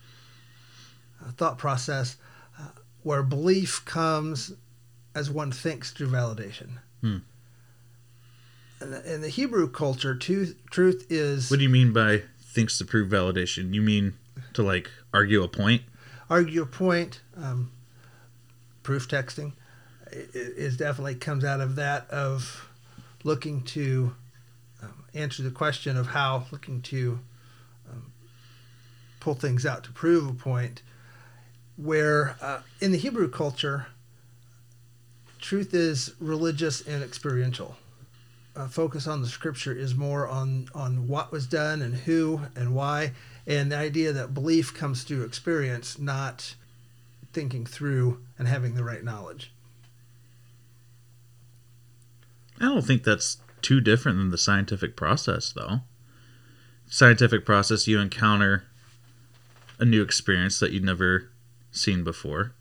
uh, 1.23 1.31
thought 1.31 1.57
process 1.59 2.15
uh, 2.59 2.69
where 3.03 3.21
belief 3.21 3.85
comes 3.85 4.53
as 5.13 5.29
one 5.29 5.51
thinks 5.51 5.91
through 5.91 6.07
validation. 6.07 6.79
Hmm. 7.01 7.17
In, 8.81 8.91
the, 8.91 9.13
in 9.13 9.21
the 9.21 9.29
Hebrew 9.29 9.69
culture, 9.69 10.15
tu- 10.15 10.55
truth 10.71 11.05
is 11.09 11.51
What 11.51 11.57
do 11.57 11.63
you 11.63 11.69
mean 11.69 11.93
by 11.93 12.23
thinks 12.39 12.77
to 12.79 12.85
prove 12.85 13.11
validation? 13.11 13.73
You 13.73 13.81
mean 13.81 14.13
to 14.53 14.63
like 14.63 14.89
argue 15.13 15.43
a 15.43 15.47
point? 15.47 15.83
argue 16.29 16.61
a 16.61 16.65
point. 16.65 17.19
Um, 17.35 17.71
proof 18.83 19.07
texting 19.07 19.53
is 20.11 20.77
definitely 20.77 21.15
comes 21.15 21.43
out 21.43 21.61
of 21.61 21.75
that 21.75 22.09
of 22.09 22.69
looking 23.23 23.61
to 23.61 24.13
um, 24.81 25.05
answer 25.13 25.43
the 25.43 25.51
question 25.51 25.97
of 25.97 26.07
how, 26.07 26.45
looking 26.51 26.81
to 26.81 27.19
um, 27.89 28.11
pull 29.19 29.33
things 29.33 29.65
out 29.65 29.83
to 29.83 29.91
prove 29.91 30.27
a 30.27 30.33
point. 30.33 30.81
Where 31.77 32.35
uh, 32.41 32.61
in 32.79 32.91
the 32.91 32.97
Hebrew 32.97 33.29
culture, 33.29 33.87
truth 35.39 35.73
is 35.73 36.13
religious 36.19 36.81
and 36.81 37.03
experiential. 37.03 37.75
Uh, 38.55 38.67
focus 38.67 39.07
on 39.07 39.21
the 39.21 39.27
scripture 39.27 39.71
is 39.71 39.95
more 39.95 40.27
on 40.27 40.67
on 40.75 41.07
what 41.07 41.31
was 41.31 41.47
done 41.47 41.81
and 41.81 41.95
who 41.95 42.41
and 42.55 42.75
why, 42.75 43.13
and 43.47 43.71
the 43.71 43.77
idea 43.77 44.11
that 44.11 44.33
belief 44.33 44.73
comes 44.73 45.03
through 45.03 45.23
experience, 45.23 45.97
not 45.97 46.55
thinking 47.33 47.65
through 47.65 48.21
and 48.37 48.47
having 48.47 48.75
the 48.75 48.83
right 48.83 49.03
knowledge. 49.03 49.53
I 52.59 52.65
don't 52.65 52.85
think 52.85 53.03
that's 53.03 53.37
too 53.61 53.81
different 53.81 54.17
than 54.17 54.29
the 54.29 54.37
scientific 54.37 54.95
process, 54.95 55.51
though. 55.51 55.81
Scientific 56.87 57.45
process, 57.45 57.87
you 57.87 57.99
encounter 57.99 58.65
a 59.79 59.85
new 59.85 60.03
experience 60.03 60.59
that 60.59 60.71
you'd 60.71 60.83
never 60.83 61.29
seen 61.71 62.03
before. 62.03 62.53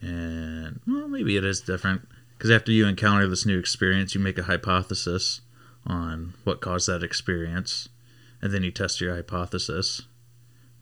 And, 0.00 0.80
well, 0.86 1.08
maybe 1.08 1.36
it 1.36 1.44
is 1.44 1.60
different. 1.60 2.08
Because 2.36 2.50
after 2.50 2.72
you 2.72 2.86
encounter 2.86 3.26
this 3.26 3.44
new 3.44 3.58
experience, 3.58 4.14
you 4.14 4.20
make 4.20 4.38
a 4.38 4.44
hypothesis 4.44 5.42
on 5.86 6.34
what 6.44 6.60
caused 6.60 6.88
that 6.88 7.02
experience. 7.02 7.88
And 8.40 8.52
then 8.52 8.62
you 8.62 8.70
test 8.70 9.00
your 9.00 9.14
hypothesis 9.14 10.02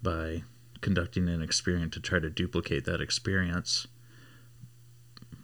by 0.03 0.45
conducting 0.81 1.29
an 1.29 1.43
experiment 1.43 1.93
to 1.95 2.01
try 2.01 2.19
to 2.19 2.31
duplicate 2.31 2.85
that 2.85 3.01
experience. 3.01 3.87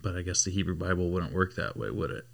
But 0.02 0.16
I 0.16 0.22
guess 0.22 0.44
the 0.44 0.50
Hebrew 0.50 0.74
Bible 0.74 1.10
wouldn't 1.10 1.32
work 1.32 1.54
that 1.54 1.76
way, 1.76 1.90
would 1.90 2.10
it? 2.10 2.26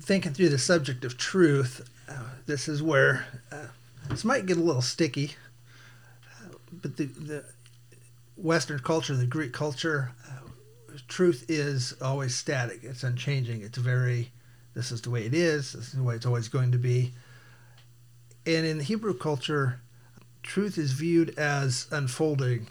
Thinking 0.00 0.34
through 0.34 0.50
the 0.50 0.58
subject 0.58 1.04
of 1.04 1.16
truth, 1.16 1.88
uh, 2.08 2.24
this 2.46 2.68
is 2.68 2.82
where 2.82 3.26
uh, 3.50 3.66
this 4.10 4.24
might 4.24 4.46
get 4.46 4.58
a 4.58 4.60
little 4.60 4.82
sticky, 4.82 5.34
uh, 6.24 6.54
but 6.70 6.96
the, 6.96 7.06
the 7.06 7.44
Western 8.36 8.78
culture, 8.78 9.16
the 9.16 9.26
Greek 9.26 9.52
culture, 9.52 10.12
uh, 10.28 10.48
truth 11.08 11.46
is 11.48 11.94
always 12.00 12.34
static. 12.34 12.80
It's 12.82 13.02
unchanging. 13.02 13.62
It's 13.62 13.78
very, 13.78 14.30
this 14.74 14.92
is 14.92 15.00
the 15.00 15.10
way 15.10 15.24
it 15.24 15.34
is. 15.34 15.72
This 15.72 15.86
is 15.88 15.92
the 15.92 16.02
way 16.02 16.14
it's 16.14 16.26
always 16.26 16.48
going 16.48 16.72
to 16.72 16.78
be. 16.78 17.12
And 18.46 18.64
in 18.64 18.78
the 18.78 18.84
Hebrew 18.84 19.14
culture, 19.14 19.80
truth 20.42 20.78
is 20.78 20.92
viewed 20.92 21.38
as 21.38 21.86
unfolding, 21.90 22.68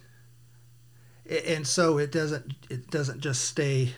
and 1.46 1.68
so 1.68 1.98
it 1.98 2.12
doesn't 2.12 2.54
it 2.70 2.90
doesn't 2.90 3.22
just 3.22 3.44
stay 3.46 3.94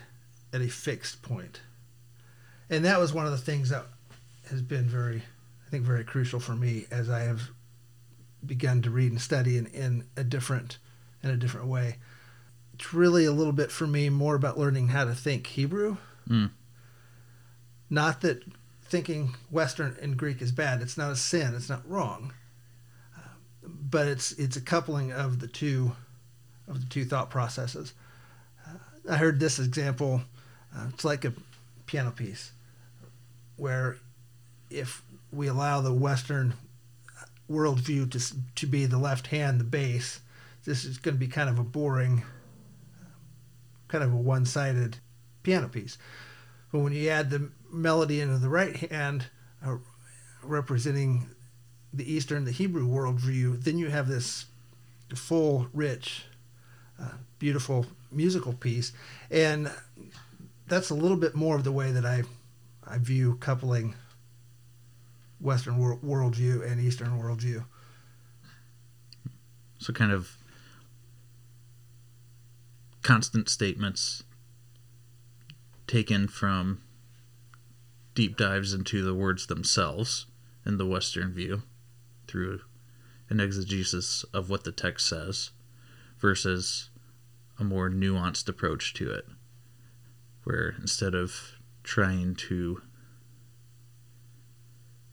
at 0.53 0.61
a 0.61 0.67
fixed 0.67 1.21
point. 1.21 1.61
And 2.69 2.85
that 2.85 2.99
was 2.99 3.13
one 3.13 3.25
of 3.25 3.31
the 3.31 3.37
things 3.37 3.69
that 3.69 3.85
has 4.49 4.61
been 4.61 4.85
very, 4.85 5.23
I 5.65 5.69
think, 5.69 5.83
very 5.83 6.03
crucial 6.03 6.39
for 6.39 6.53
me 6.53 6.85
as 6.91 7.09
I 7.09 7.21
have 7.21 7.49
begun 8.45 8.81
to 8.83 8.89
read 8.89 9.11
and 9.11 9.21
study 9.21 9.57
in, 9.57 9.67
in 9.67 10.05
a 10.15 10.23
different 10.23 10.77
in 11.23 11.29
a 11.29 11.37
different 11.37 11.67
way. 11.67 11.97
It's 12.73 12.93
really 12.93 13.25
a 13.25 13.31
little 13.31 13.53
bit 13.53 13.71
for 13.71 13.85
me 13.85 14.09
more 14.09 14.35
about 14.35 14.57
learning 14.57 14.89
how 14.89 15.05
to 15.05 15.13
think 15.13 15.47
Hebrew. 15.47 15.97
Mm. 16.29 16.51
Not 17.89 18.21
that 18.21 18.43
thinking 18.83 19.35
Western 19.51 19.97
and 20.01 20.15
Greek 20.15 20.41
is 20.41 20.51
bad. 20.51 20.81
It's 20.81 20.97
not 20.97 21.11
a 21.11 21.15
sin. 21.15 21.53
It's 21.55 21.69
not 21.69 21.87
wrong. 21.89 22.33
But 23.89 24.07
it's 24.07 24.31
it's 24.33 24.57
a 24.57 24.61
coupling 24.61 25.11
of 25.11 25.39
the 25.39 25.47
two 25.47 25.91
of 26.67 26.81
the 26.81 26.89
two 26.89 27.05
thought 27.05 27.29
processes. 27.29 27.93
Uh, 28.67 28.77
I 29.09 29.17
heard 29.17 29.39
this 29.39 29.59
example. 29.59 30.21
Uh, 30.75 30.87
it's 30.93 31.03
like 31.03 31.25
a 31.25 31.33
piano 31.85 32.11
piece, 32.11 32.51
where 33.55 33.97
if 34.69 35.03
we 35.31 35.47
allow 35.47 35.81
the 35.81 35.93
Western 35.93 36.53
worldview 37.49 38.11
to 38.11 38.35
to 38.55 38.67
be 38.67 38.85
the 38.85 38.99
left 38.99 39.27
hand, 39.27 39.59
the 39.59 39.63
bass, 39.63 40.19
this 40.65 40.85
is 40.85 40.97
going 40.97 41.15
to 41.15 41.19
be 41.19 41.27
kind 41.27 41.49
of 41.49 41.57
a 41.57 41.63
boring, 41.63 42.23
kind 43.87 44.03
of 44.03 44.13
a 44.13 44.17
one-sided 44.17 44.97
piano 45.41 45.67
piece. 45.67 45.97
But 46.71 46.79
when 46.79 46.93
you 46.93 47.09
add 47.09 47.31
the 47.31 47.49
melody 47.71 48.21
into 48.21 48.37
the 48.37 48.49
right 48.49 48.75
hand, 48.75 49.25
uh, 49.65 49.77
representing 50.43 51.27
the 51.93 52.11
Eastern, 52.11 52.45
the 52.45 52.51
Hebrew 52.51 52.87
worldview, 52.87 53.63
then 53.63 53.77
you 53.77 53.89
have 53.89 54.07
this 54.07 54.45
full, 55.15 55.67
rich, 55.73 56.25
uh, 57.01 57.13
beautiful 57.39 57.85
musical 58.11 58.53
piece, 58.53 58.91
and 59.31 59.71
that's 60.67 60.89
a 60.89 60.95
little 60.95 61.17
bit 61.17 61.35
more 61.35 61.55
of 61.55 61.63
the 61.63 61.71
way 61.71 61.91
that 61.91 62.05
I 62.05 62.23
I 62.85 62.97
view 62.97 63.35
coupling 63.35 63.95
Western 65.39 65.77
world, 65.77 66.01
worldview 66.01 66.69
and 66.69 66.81
Eastern 66.81 67.19
worldview. 67.19 67.65
So 69.77 69.93
kind 69.93 70.11
of 70.11 70.37
constant 73.01 73.47
statements 73.47 74.23
taken 75.87 76.27
from 76.27 76.81
deep 78.13 78.37
dives 78.37 78.73
into 78.73 79.03
the 79.03 79.13
words 79.13 79.47
themselves 79.47 80.25
in 80.65 80.77
the 80.77 80.85
Western 80.85 81.31
view 81.33 81.63
through 82.29 82.61
an 83.29 83.39
exegesis 83.39 84.23
of 84.33 84.49
what 84.49 84.63
the 84.63 84.71
text 84.71 85.07
says 85.07 85.51
versus 86.19 86.89
a 87.59 87.63
more 87.63 87.89
nuanced 87.89 88.47
approach 88.47 88.93
to 88.93 89.11
it, 89.11 89.25
where 90.43 90.75
instead 90.79 91.13
of 91.13 91.53
trying 91.83 92.35
to 92.35 92.81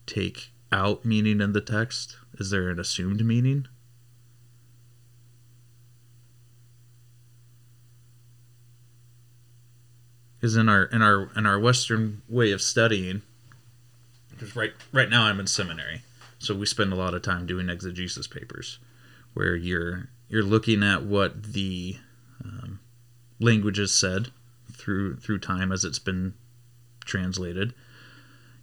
take 0.05 0.51
out 0.71 1.05
meaning 1.05 1.41
in 1.41 1.53
the 1.53 1.61
text, 1.61 2.17
is 2.39 2.49
there 2.49 2.69
an 2.69 2.79
assumed 2.79 3.25
meaning? 3.25 3.67
Because 10.39 10.55
in 10.55 10.69
our 10.69 10.83
in 10.83 11.01
our 11.01 11.29
in 11.35 11.45
our 11.45 11.59
Western 11.59 12.21
way 12.29 12.51
of 12.51 12.61
studying, 12.61 13.23
because 14.29 14.55
right 14.55 14.73
right 14.93 15.09
now 15.09 15.23
I'm 15.23 15.39
in 15.39 15.47
seminary, 15.47 16.03
so 16.39 16.55
we 16.55 16.65
spend 16.65 16.93
a 16.93 16.97
lot 16.97 17.13
of 17.13 17.21
time 17.21 17.45
doing 17.45 17.69
exegesis 17.69 18.27
papers, 18.27 18.79
where 19.33 19.55
you're 19.55 20.09
you're 20.29 20.43
looking 20.43 20.83
at 20.83 21.03
what 21.03 21.53
the 21.53 21.97
um, 22.43 22.79
language 23.39 23.77
has 23.77 23.93
said 23.93 24.29
through 24.71 25.17
through 25.17 25.39
time 25.39 25.71
as 25.71 25.83
it's 25.83 25.99
been 25.99 26.33
translated. 27.05 27.73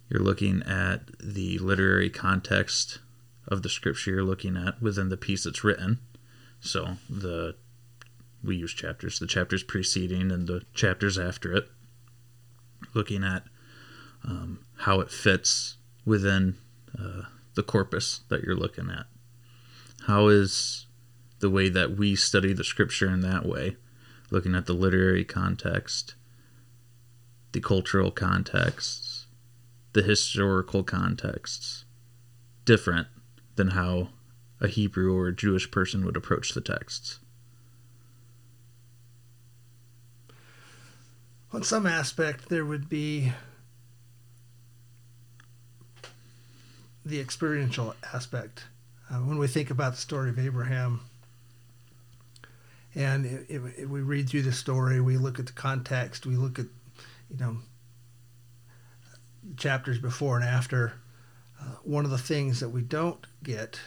You're 0.09 0.21
looking 0.21 0.61
at 0.63 1.01
the 1.19 1.57
literary 1.59 2.09
context 2.09 2.99
of 3.47 3.63
the 3.63 3.69
scripture 3.69 4.11
you're 4.11 4.23
looking 4.23 4.55
at 4.55 4.81
within 4.81 5.09
the 5.09 5.17
piece 5.17 5.43
that's 5.43 5.63
written. 5.63 5.99
So 6.59 6.97
the 7.09 7.55
we 8.43 8.55
use 8.55 8.73
chapters, 8.73 9.19
the 9.19 9.27
chapters 9.27 9.63
preceding 9.63 10.31
and 10.31 10.47
the 10.47 10.63
chapters 10.73 11.17
after 11.17 11.53
it, 11.53 11.67
looking 12.93 13.23
at 13.23 13.43
um, 14.23 14.59
how 14.77 14.99
it 14.99 15.09
fits 15.09 15.77
within 16.05 16.55
uh, 16.99 17.23
the 17.55 17.63
corpus 17.63 18.21
that 18.29 18.43
you're 18.43 18.55
looking 18.55 18.89
at. 18.89 19.05
How 20.07 20.27
is 20.27 20.85
the 21.39 21.49
way 21.49 21.69
that 21.69 21.97
we 21.97 22.15
study 22.15 22.53
the 22.53 22.63
scripture 22.63 23.09
in 23.09 23.21
that 23.21 23.45
way, 23.45 23.77
looking 24.29 24.55
at 24.55 24.65
the 24.65 24.73
literary 24.73 25.25
context, 25.25 26.15
the 27.51 27.59
cultural 27.59 28.11
contexts, 28.11 29.27
the 29.93 30.03
historical 30.03 30.83
contexts, 30.83 31.85
different 32.65 33.07
than 33.55 33.69
how 33.69 34.09
a 34.61 34.67
Hebrew 34.67 35.15
or 35.15 35.27
a 35.27 35.35
Jewish 35.35 35.71
person 35.71 36.05
would 36.05 36.17
approach 36.17 36.53
the 36.53 36.61
texts? 36.61 37.19
on 41.55 41.63
some 41.63 41.87
aspect 41.87 42.49
there 42.49 42.65
would 42.65 42.89
be 42.89 43.31
the 47.05 47.19
experiential 47.19 47.93
aspect 48.13 48.65
uh, 49.09 49.15
when 49.17 49.37
we 49.37 49.47
think 49.47 49.69
about 49.69 49.93
the 49.93 49.99
story 49.99 50.29
of 50.29 50.39
Abraham 50.39 51.01
and 52.95 53.25
if, 53.47 53.77
if, 53.77 53.89
we 53.89 54.01
read 54.01 54.29
through 54.29 54.41
the 54.41 54.51
story 54.51 54.99
we 54.99 55.17
look 55.17 55.39
at 55.39 55.45
the 55.45 55.53
context 55.53 56.25
we 56.25 56.35
look 56.35 56.57
at 56.57 56.65
you 57.29 57.37
know 57.37 57.57
chapters 59.57 59.99
before 59.99 60.37
and 60.37 60.45
after 60.45 60.93
uh, 61.61 61.75
one 61.83 62.05
of 62.05 62.11
the 62.11 62.17
things 62.17 62.59
that 62.59 62.69
we 62.69 62.81
don't 62.81 63.27
get 63.43 63.79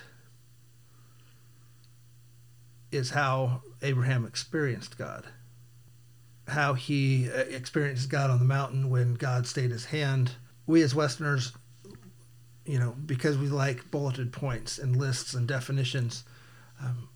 is 2.90 3.10
how 3.10 3.62
Abraham 3.82 4.24
experienced 4.24 4.96
God 4.96 5.26
how 6.48 6.74
he 6.74 7.30
uh, 7.30 7.38
experienced 7.38 8.08
God 8.08 8.30
on 8.30 8.38
the 8.38 8.44
mountain 8.44 8.90
when 8.90 9.14
God 9.14 9.46
stayed 9.46 9.70
his 9.70 9.86
hand. 9.86 10.32
We 10.66 10.82
as 10.82 10.94
Westerners, 10.94 11.52
you 12.68 12.78
know, 12.78 12.94
because 13.06 13.38
we 13.38 13.48
like 13.48 13.90
bulleted 13.90 14.30
points 14.30 14.78
and 14.78 14.94
lists 14.94 15.32
and 15.32 15.48
definitions, 15.48 16.24
um, 16.82 17.08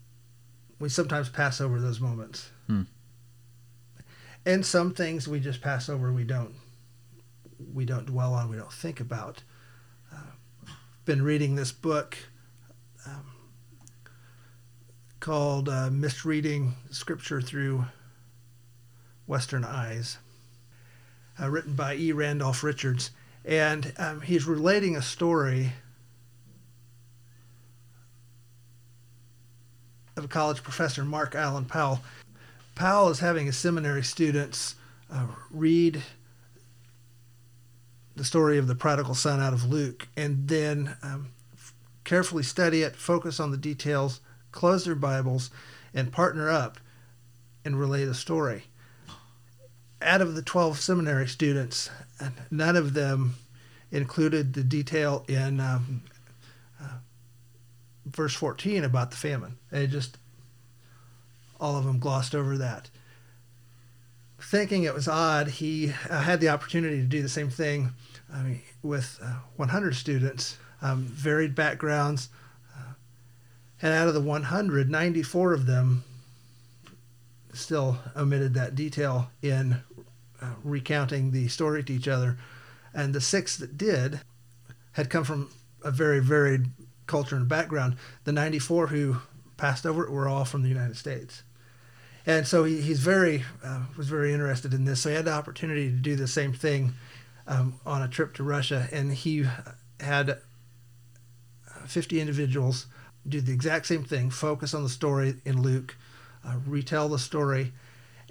we 0.80 0.88
sometimes 0.88 1.28
pass 1.28 1.60
over 1.60 1.78
those 1.78 2.00
moments. 2.00 2.50
Hmm. 2.66 2.84
And 4.46 4.64
some 4.64 4.94
things 4.94 5.28
we 5.28 5.40
just 5.40 5.60
pass 5.60 5.90
over. 5.90 6.10
We 6.10 6.24
don't. 6.24 6.54
We 7.72 7.84
don't 7.84 8.06
dwell 8.06 8.32
on. 8.32 8.48
We 8.48 8.56
don't 8.56 8.72
think 8.72 8.98
about. 8.98 9.42
Uh, 10.10 10.72
been 11.04 11.22
reading 11.22 11.54
this 11.54 11.70
book 11.70 12.16
um, 13.06 13.26
called 15.20 15.68
uh, 15.68 15.90
"Misreading 15.90 16.74
Scripture 16.90 17.42
Through 17.42 17.84
Western 19.26 19.64
Eyes, 19.64 20.16
uh, 21.40 21.50
written 21.50 21.74
by 21.74 21.94
E. 21.94 22.10
Randolph 22.10 22.64
Richards. 22.64 23.10
And 23.44 23.92
um, 23.98 24.20
he's 24.20 24.46
relating 24.46 24.96
a 24.96 25.02
story 25.02 25.72
of 30.16 30.24
a 30.24 30.28
college 30.28 30.62
professor, 30.62 31.04
Mark 31.04 31.34
Allen 31.34 31.64
Powell. 31.64 32.00
Powell 32.74 33.08
is 33.08 33.18
having 33.18 33.46
his 33.46 33.56
seminary 33.56 34.02
students 34.02 34.76
uh, 35.10 35.26
read 35.50 36.02
the 38.14 38.24
story 38.24 38.58
of 38.58 38.66
the 38.66 38.74
prodigal 38.74 39.14
son 39.14 39.40
out 39.40 39.52
of 39.52 39.70
Luke 39.70 40.08
and 40.16 40.48
then 40.48 40.96
um, 41.02 41.30
carefully 42.04 42.42
study 42.42 42.82
it, 42.82 42.96
focus 42.96 43.40
on 43.40 43.50
the 43.50 43.56
details, 43.56 44.20
close 44.50 44.84
their 44.84 44.94
Bibles, 44.94 45.50
and 45.94 46.12
partner 46.12 46.50
up 46.50 46.78
and 47.64 47.78
relay 47.78 48.04
the 48.04 48.14
story 48.14 48.64
out 50.02 50.20
of 50.20 50.34
the 50.34 50.42
12 50.42 50.78
seminary 50.78 51.28
students, 51.28 51.90
none 52.50 52.76
of 52.76 52.94
them 52.94 53.34
included 53.90 54.54
the 54.54 54.64
detail 54.64 55.24
in 55.28 55.60
um, 55.60 56.02
uh, 56.80 56.98
verse 58.06 58.34
14 58.34 58.84
about 58.84 59.10
the 59.10 59.16
famine. 59.16 59.58
They 59.70 59.86
just, 59.86 60.18
all 61.60 61.76
of 61.76 61.84
them 61.84 61.98
glossed 61.98 62.34
over 62.34 62.56
that. 62.58 62.90
Thinking 64.40 64.82
it 64.82 64.94
was 64.94 65.06
odd, 65.06 65.48
he 65.48 65.92
uh, 66.10 66.22
had 66.22 66.40
the 66.40 66.48
opportunity 66.48 66.96
to 66.96 67.06
do 67.06 67.22
the 67.22 67.28
same 67.28 67.50
thing 67.50 67.90
I 68.32 68.42
mean, 68.42 68.62
with 68.82 69.20
uh, 69.22 69.36
100 69.56 69.94
students, 69.94 70.56
um, 70.80 71.02
varied 71.04 71.54
backgrounds. 71.54 72.28
Uh, 72.76 72.94
and 73.80 73.92
out 73.92 74.08
of 74.08 74.14
the 74.14 74.20
100, 74.20 74.90
94 74.90 75.52
of 75.52 75.66
them 75.66 76.04
still 77.52 77.98
omitted 78.16 78.54
that 78.54 78.74
detail 78.74 79.30
in 79.42 79.82
uh, 80.42 80.46
recounting 80.64 81.30
the 81.30 81.48
story 81.48 81.82
to 81.84 81.92
each 81.92 82.08
other. 82.08 82.38
And 82.92 83.14
the 83.14 83.20
six 83.20 83.56
that 83.56 83.78
did 83.78 84.20
had 84.92 85.08
come 85.08 85.24
from 85.24 85.50
a 85.82 85.90
very 85.90 86.20
varied 86.20 86.66
culture 87.06 87.36
and 87.36 87.48
background. 87.48 87.96
The 88.24 88.32
94 88.32 88.88
who 88.88 89.18
passed 89.56 89.86
over 89.86 90.04
it 90.04 90.10
were 90.10 90.28
all 90.28 90.44
from 90.44 90.62
the 90.62 90.68
United 90.68 90.96
States. 90.96 91.42
And 92.26 92.46
so 92.46 92.64
he, 92.64 92.80
he's 92.80 93.00
very 93.00 93.44
uh, 93.64 93.82
was 93.96 94.08
very 94.08 94.32
interested 94.32 94.74
in 94.74 94.84
this. 94.84 95.00
So 95.00 95.08
he 95.08 95.16
had 95.16 95.24
the 95.24 95.32
opportunity 95.32 95.90
to 95.90 95.96
do 95.96 96.16
the 96.16 96.28
same 96.28 96.52
thing 96.52 96.94
um, 97.46 97.80
on 97.84 98.02
a 98.02 98.08
trip 98.08 98.34
to 98.34 98.42
Russia, 98.42 98.88
and 98.92 99.12
he 99.12 99.44
had 99.98 100.38
50 101.86 102.20
individuals 102.20 102.86
do 103.28 103.40
the 103.40 103.52
exact 103.52 103.86
same 103.86 104.04
thing, 104.04 104.30
focus 104.30 104.74
on 104.74 104.82
the 104.82 104.88
story 104.88 105.36
in 105.44 105.62
Luke, 105.62 105.96
uh, 106.44 106.56
retell 106.66 107.08
the 107.08 107.18
story, 107.18 107.72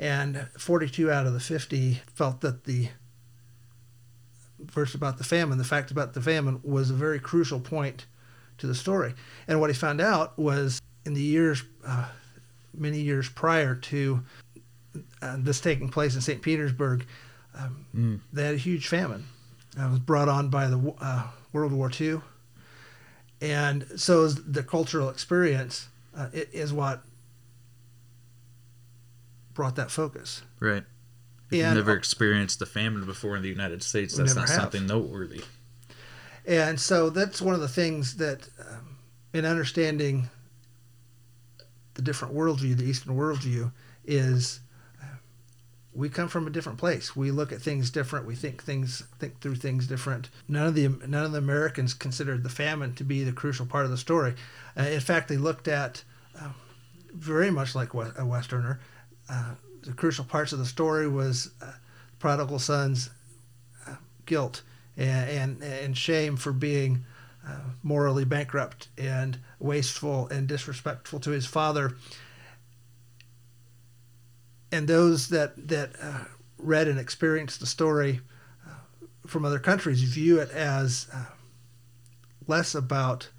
and 0.01 0.47
42 0.57 1.11
out 1.11 1.27
of 1.27 1.33
the 1.33 1.39
50 1.39 2.01
felt 2.15 2.41
that 2.41 2.63
the 2.63 2.89
verse 4.59 4.95
about 4.95 5.19
the 5.19 5.23
famine, 5.23 5.59
the 5.59 5.63
fact 5.63 5.91
about 5.91 6.13
the 6.13 6.21
famine, 6.21 6.59
was 6.63 6.89
a 6.89 6.95
very 6.95 7.19
crucial 7.19 7.59
point 7.59 8.07
to 8.57 8.65
the 8.65 8.73
story. 8.73 9.13
And 9.47 9.59
what 9.59 9.69
he 9.69 9.75
found 9.75 10.01
out 10.01 10.37
was 10.37 10.81
in 11.05 11.13
the 11.13 11.21
years, 11.21 11.63
uh, 11.85 12.07
many 12.75 12.99
years 12.99 13.29
prior 13.29 13.75
to 13.75 14.23
uh, 15.21 15.35
this 15.37 15.61
taking 15.61 15.89
place 15.89 16.15
in 16.15 16.21
St. 16.21 16.41
Petersburg, 16.41 17.05
um, 17.55 17.85
mm. 17.95 18.19
they 18.33 18.45
had 18.45 18.55
a 18.55 18.57
huge 18.57 18.87
famine. 18.87 19.25
It 19.77 19.89
was 19.89 19.99
brought 19.99 20.29
on 20.29 20.49
by 20.49 20.67
the 20.67 20.95
uh, 20.99 21.27
World 21.53 21.73
War 21.73 21.91
II. 21.99 22.21
And 23.39 23.87
so 23.95 24.27
the 24.27 24.63
cultural 24.63 25.09
experience 25.09 25.87
uh, 26.17 26.29
is 26.33 26.73
what 26.73 27.03
brought 29.53 29.75
that 29.75 29.91
focus. 29.91 30.41
Right. 30.59 30.83
If 31.51 31.57
you've 31.57 31.75
never 31.75 31.95
experienced 31.97 32.59
the 32.59 32.65
famine 32.65 33.05
before 33.05 33.35
in 33.35 33.41
the 33.41 33.49
United 33.49 33.83
States, 33.83 34.15
that's 34.15 34.35
not 34.35 34.47
have. 34.47 34.57
something 34.57 34.87
noteworthy. 34.87 35.43
And 36.45 36.79
so 36.79 37.09
that's 37.09 37.41
one 37.41 37.53
of 37.53 37.61
the 37.61 37.67
things 37.67 38.15
that, 38.17 38.47
um, 38.59 38.97
in 39.33 39.45
understanding 39.45 40.29
the 41.95 42.01
different 42.01 42.33
worldview, 42.33 42.77
the 42.77 42.85
Eastern 42.85 43.15
worldview, 43.15 43.71
is 44.05 44.61
uh, 45.01 45.17
we 45.93 46.09
come 46.09 46.29
from 46.29 46.47
a 46.47 46.49
different 46.49 46.79
place. 46.79 47.15
We 47.15 47.31
look 47.31 47.51
at 47.51 47.61
things 47.61 47.91
different. 47.91 48.25
We 48.25 48.35
think 48.35 48.63
things 48.63 49.03
think 49.19 49.41
through 49.41 49.55
things 49.55 49.87
different. 49.87 50.29
None 50.47 50.67
of 50.67 50.75
the 50.75 50.87
none 50.87 51.25
of 51.25 51.31
the 51.33 51.37
Americans 51.37 51.93
considered 51.93 52.43
the 52.43 52.49
famine 52.49 52.95
to 52.95 53.03
be 53.03 53.23
the 53.23 53.33
crucial 53.33 53.65
part 53.65 53.85
of 53.85 53.91
the 53.91 53.97
story. 53.97 54.35
Uh, 54.77 54.83
in 54.83 55.01
fact, 55.01 55.27
they 55.27 55.37
looked 55.37 55.67
at 55.67 56.03
uh, 56.39 56.49
very 57.13 57.51
much 57.51 57.75
like 57.75 57.93
a 57.93 58.25
Westerner. 58.25 58.79
Uh, 59.31 59.55
the 59.83 59.93
crucial 59.93 60.25
parts 60.25 60.51
of 60.51 60.59
the 60.59 60.65
story 60.65 61.07
was 61.07 61.51
uh, 61.61 61.71
prodigal 62.19 62.59
son's 62.59 63.09
uh, 63.87 63.95
guilt 64.25 64.61
and, 64.97 65.29
and, 65.29 65.63
and 65.63 65.97
shame 65.97 66.35
for 66.35 66.51
being 66.51 67.05
uh, 67.47 67.61
morally 67.81 68.25
bankrupt 68.25 68.89
and 68.97 69.39
wasteful 69.59 70.27
and 70.27 70.47
disrespectful 70.47 71.19
to 71.19 71.31
his 71.31 71.45
father. 71.45 71.95
And 74.71 74.87
those 74.87 75.29
that 75.29 75.69
that 75.69 75.91
uh, 76.01 76.25
read 76.57 76.87
and 76.87 76.99
experienced 76.99 77.59
the 77.59 77.65
story 77.65 78.19
from 79.25 79.45
other 79.45 79.59
countries 79.59 80.01
view 80.03 80.39
it 80.39 80.49
as 80.51 81.07
less 82.47 82.75
about 82.75 83.29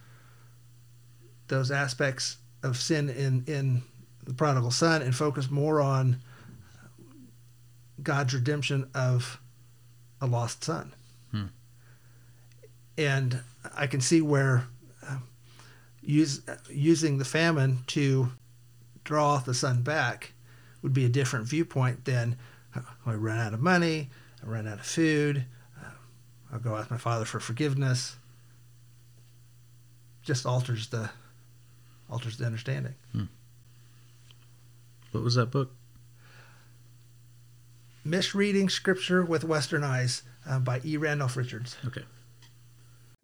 those 1.49 1.71
aspects 1.71 2.39
of 2.63 2.77
sin 2.77 3.09
in 3.09 3.45
in 3.47 3.83
the 4.25 4.35
prodigal 4.35 4.71
son 4.71 5.03
and 5.03 5.15
focus 5.15 5.51
more 5.51 5.81
on 5.81 6.21
God's 8.03 8.35
redemption 8.35 8.89
of 8.95 9.41
a 10.21 10.27
lost 10.27 10.65
son. 10.65 10.95
Hmm. 11.31 11.47
And 12.97 13.41
I 13.77 13.87
can 13.87 14.01
see 14.01 14.21
where 14.21 14.67
uh, 15.07 15.19
use, 16.01 16.43
using 16.71 17.19
the 17.19 17.25
famine 17.25 17.79
to 17.89 18.33
draw 19.05 19.39
the 19.39 19.55
son 19.55 19.83
back 19.83 20.33
would 20.83 20.93
be 20.93 21.05
a 21.05 21.09
different 21.09 21.47
viewpoint 21.47 22.05
than 22.05 22.37
uh, 22.75 22.81
I 23.07 23.15
run 23.15 23.39
out 23.39 23.55
of 23.55 23.61
money, 23.61 24.11
I 24.43 24.49
run 24.49 24.67
out 24.67 24.79
of 24.79 24.87
food, 24.87 25.45
uh, 25.81 25.91
I'll 26.53 26.59
go 26.59 26.77
ask 26.77 26.91
my 26.91 26.99
father 26.99 27.25
for 27.25 27.41
forgiveness. 27.41 28.17
Just 30.23 30.47
alters 30.47 30.89
the 30.89 31.11
alters 32.09 32.37
the 32.37 32.47
understanding. 32.47 32.95
Hmm. 33.11 33.25
What 35.13 35.23
was 35.23 35.37
that 35.37 35.51
book? 35.51 35.75
Misreading 38.05 38.69
Scripture 38.69 39.25
with 39.25 39.45
Western 39.45 39.85
Eyes 39.85 40.23
uh, 40.49 40.59
by 40.59 40.81
E. 40.85 40.97
Randolph 40.97 41.37
Richards. 41.37 41.77
Okay. 41.87 42.03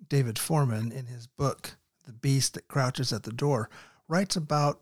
David 0.08 0.36
Fohrman, 0.36 0.92
in 0.92 1.06
his 1.06 1.26
book, 1.26 1.76
The 2.06 2.12
Beast 2.12 2.54
That 2.54 2.68
Crouches 2.68 3.12
at 3.12 3.24
the 3.24 3.32
Door, 3.32 3.68
writes 4.06 4.36
about 4.36 4.80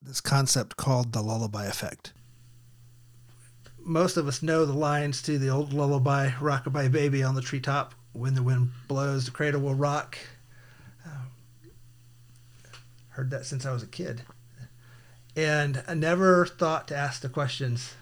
this 0.00 0.20
concept 0.20 0.76
called 0.76 1.12
the 1.12 1.22
lullaby 1.22 1.66
effect. 1.66 2.12
Most 3.78 4.16
of 4.16 4.28
us 4.28 4.42
know 4.42 4.64
the 4.64 4.72
lines 4.72 5.22
to 5.22 5.38
the 5.38 5.48
old 5.48 5.72
lullaby, 5.72 6.28
Rockabye 6.30 6.92
Baby 6.92 7.22
on 7.22 7.34
the 7.34 7.42
Treetop. 7.42 7.94
When 8.12 8.34
the 8.34 8.42
wind 8.42 8.70
blows, 8.86 9.24
the 9.24 9.30
cradle 9.30 9.60
will 9.60 9.74
rock. 9.74 10.18
Um, 11.04 11.30
heard 13.08 13.30
that 13.30 13.46
since 13.46 13.66
I 13.66 13.72
was 13.72 13.82
a 13.82 13.88
kid. 13.88 14.22
And 15.34 15.82
I 15.88 15.94
never 15.94 16.46
thought 16.46 16.88
to 16.88 16.96
ask 16.96 17.22
the 17.22 17.28
questions 17.28 17.94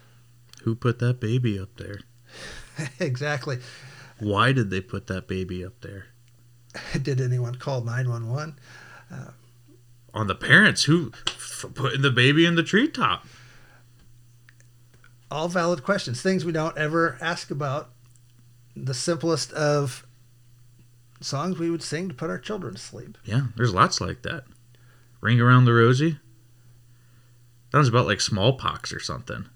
who 0.62 0.74
put 0.74 0.98
that 0.98 1.20
baby 1.20 1.58
up 1.58 1.76
there? 1.76 2.00
exactly. 3.00 3.58
Why 4.18 4.52
did 4.52 4.70
they 4.70 4.80
put 4.80 5.06
that 5.06 5.26
baby 5.26 5.64
up 5.64 5.80
there? 5.80 6.06
Did 7.02 7.20
anyone 7.20 7.56
call 7.56 7.82
911? 7.82 8.58
Uh, 9.10 9.30
On 10.14 10.26
the 10.26 10.34
parents 10.34 10.84
who 10.84 11.10
for 11.10 11.68
putting 11.68 12.02
the 12.02 12.10
baby 12.10 12.44
in 12.46 12.54
the 12.54 12.62
treetop. 12.62 13.26
All 15.30 15.48
valid 15.48 15.82
questions, 15.82 16.20
things 16.20 16.44
we 16.44 16.52
don't 16.52 16.76
ever 16.76 17.16
ask 17.20 17.50
about. 17.50 17.90
The 18.76 18.94
simplest 18.94 19.52
of 19.52 20.06
songs 21.20 21.58
we 21.58 21.70
would 21.70 21.82
sing 21.82 22.08
to 22.08 22.14
put 22.14 22.30
our 22.30 22.38
children 22.38 22.74
to 22.74 22.80
sleep. 22.80 23.18
Yeah, 23.24 23.46
there's 23.56 23.74
lots 23.74 24.00
like 24.00 24.22
that. 24.22 24.44
Ring 25.20 25.40
around 25.40 25.64
the 25.64 25.72
rosy. 25.74 26.18
That 27.72 27.78
was 27.78 27.88
about 27.88 28.06
like 28.06 28.20
smallpox 28.20 28.92
or 28.92 29.00
something 29.00 29.46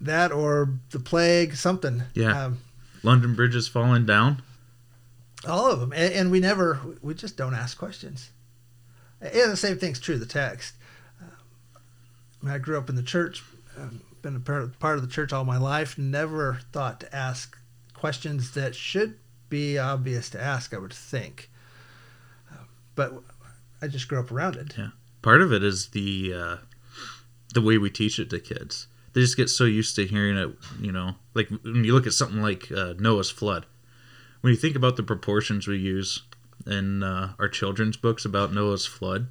that 0.00 0.32
or 0.32 0.74
the 0.90 1.00
plague, 1.00 1.56
something. 1.56 2.02
Yeah. 2.14 2.46
Um, 2.46 2.58
London 3.02 3.34
Bridge 3.34 3.54
is 3.54 3.68
falling 3.68 4.06
down. 4.06 4.42
All 5.46 5.70
of 5.70 5.80
them, 5.80 5.92
and, 5.92 6.12
and, 6.12 6.30
we 6.30 6.40
never, 6.40 6.80
we 7.02 7.14
just 7.14 7.36
don't 7.36 7.54
ask 7.54 7.78
questions. 7.78 8.30
And 9.20 9.52
the 9.52 9.56
same 9.56 9.78
thing's 9.78 10.00
true 10.00 10.18
the 10.18 10.26
text. 10.26 10.74
Um, 11.22 12.50
I 12.50 12.58
grew 12.58 12.78
up 12.78 12.88
in 12.88 12.96
the 12.96 13.02
church, 13.02 13.44
um, 13.78 14.00
been 14.22 14.34
a 14.34 14.40
part 14.40 14.96
of 14.96 15.02
the 15.02 15.12
church 15.12 15.32
all 15.32 15.44
my 15.44 15.58
life. 15.58 15.98
Never 15.98 16.60
thought 16.72 17.00
to 17.00 17.14
ask 17.14 17.56
questions 17.94 18.52
that 18.52 18.74
should 18.74 19.18
be 19.48 19.78
obvious 19.78 20.30
to 20.30 20.40
ask. 20.40 20.74
I 20.74 20.78
would 20.78 20.92
think, 20.92 21.48
uh, 22.50 22.64
but 22.96 23.12
I 23.80 23.86
just 23.86 24.08
grew 24.08 24.18
up 24.18 24.32
around 24.32 24.56
it. 24.56 24.74
Yeah, 24.76 24.88
part 25.22 25.42
of 25.42 25.52
it 25.52 25.62
is 25.62 25.88
the 25.88 26.32
uh, 26.34 26.56
the 27.54 27.60
way 27.60 27.78
we 27.78 27.90
teach 27.90 28.18
it 28.18 28.30
to 28.30 28.40
kids 28.40 28.86
they 29.16 29.22
just 29.22 29.38
get 29.38 29.48
so 29.48 29.64
used 29.64 29.96
to 29.96 30.06
hearing 30.06 30.36
it, 30.36 30.50
you 30.78 30.92
know, 30.92 31.14
like 31.32 31.48
when 31.48 31.84
you 31.84 31.94
look 31.94 32.06
at 32.06 32.12
something 32.12 32.42
like 32.42 32.70
uh, 32.70 32.92
Noah's 32.98 33.30
flood. 33.30 33.64
When 34.42 34.52
you 34.52 34.58
think 34.58 34.76
about 34.76 34.96
the 34.96 35.02
proportions 35.02 35.66
we 35.66 35.78
use 35.78 36.24
in 36.66 37.02
uh, 37.02 37.32
our 37.38 37.48
children's 37.48 37.96
books 37.96 38.26
about 38.26 38.52
Noah's 38.52 38.84
flood, 38.84 39.28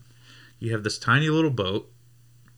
you 0.57 0.71
have 0.71 0.83
this 0.83 0.97
tiny 0.97 1.29
little 1.29 1.51
boat 1.51 1.87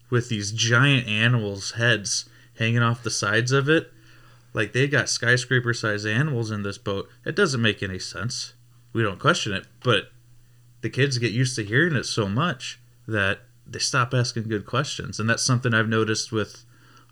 with 0.09 0.29
these 0.29 0.53
giant 0.53 1.05
animals' 1.09 1.71
heads 1.71 2.29
hanging 2.59 2.81
off 2.81 3.03
the 3.03 3.11
sides 3.11 3.51
of 3.51 3.67
it. 3.67 3.91
Like 4.53 4.71
they 4.71 4.87
got 4.87 5.09
skyscraper 5.09 5.73
sized 5.73 6.07
animals 6.07 6.49
in 6.49 6.63
this 6.63 6.77
boat. 6.77 7.09
It 7.25 7.35
doesn't 7.35 7.61
make 7.61 7.83
any 7.83 7.99
sense. 7.99 8.53
We 8.93 9.03
don't 9.03 9.19
question 9.19 9.51
it, 9.51 9.67
but 9.83 10.11
the 10.79 10.89
kids 10.89 11.17
get 11.17 11.33
used 11.33 11.57
to 11.57 11.65
hearing 11.65 11.97
it 11.97 12.05
so 12.05 12.29
much 12.29 12.79
that 13.05 13.41
they 13.69 13.79
stop 13.79 14.13
asking 14.13 14.43
good 14.43 14.65
questions. 14.65 15.19
And 15.19 15.29
that's 15.29 15.43
something 15.43 15.73
I've 15.73 15.89
noticed 15.89 16.31
with 16.31 16.65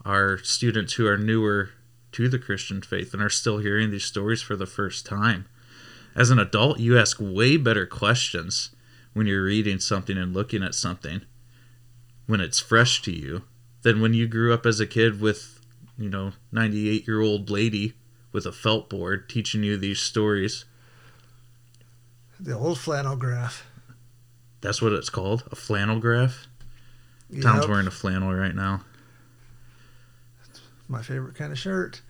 our 0.06 0.38
students 0.38 0.94
who 0.94 1.08
are 1.08 1.18
newer 1.18 1.72
to 2.14 2.30
the 2.30 2.40
Christian 2.40 2.82
faith 2.82 3.14
and 3.14 3.22
are 3.22 3.30
still 3.30 3.58
hearing 3.58 3.92
these 3.92 4.06
stories 4.06 4.42
for 4.42 4.56
the 4.56 4.66
first 4.66 5.06
time. 5.06 5.46
As 6.16 6.30
an 6.30 6.40
adult, 6.40 6.80
you 6.80 6.98
ask 6.98 7.18
way 7.20 7.58
better 7.58 7.86
questions 7.86 8.70
when 9.14 9.28
you're 9.28 9.44
reading 9.44 9.80
something 9.80 10.18
and 10.18 10.34
looking 10.34 10.64
at 10.64 10.76
something 10.76 11.22
when 12.26 12.40
it's 12.40 12.60
fresh 12.60 13.02
to 13.04 13.12
you 13.12 13.44
than 13.82 14.02
when 14.02 14.14
you 14.14 14.28
grew 14.28 14.54
up 14.54 14.66
as 14.66 14.80
a 14.80 14.88
kid 14.88 15.20
with, 15.22 15.60
you 15.98 16.10
know, 16.10 16.32
98 16.52 17.08
year 17.08 17.22
old 17.22 17.50
lady 17.50 17.94
with 18.32 18.46
a 18.46 18.52
felt 18.52 18.90
board 18.90 19.30
teaching 19.30 19.64
you 19.64 19.78
these 19.78 20.00
stories. 20.00 20.66
The 22.40 22.58
old 22.58 22.80
flannel 22.80 23.16
graph. 23.16 23.66
That's 24.66 24.82
what 24.82 24.94
it's 24.94 25.10
called, 25.10 25.44
a 25.52 25.56
flannel 25.56 26.00
graph. 26.00 26.48
Yep. 27.30 27.44
Tom's 27.44 27.68
wearing 27.68 27.88
a 27.88 27.92
flannel 27.92 28.34
right 28.34 28.56
now 28.56 28.82
my 30.88 31.02
favorite 31.02 31.36
kind 31.36 31.52
of 31.52 31.60
shirt. 31.60 32.02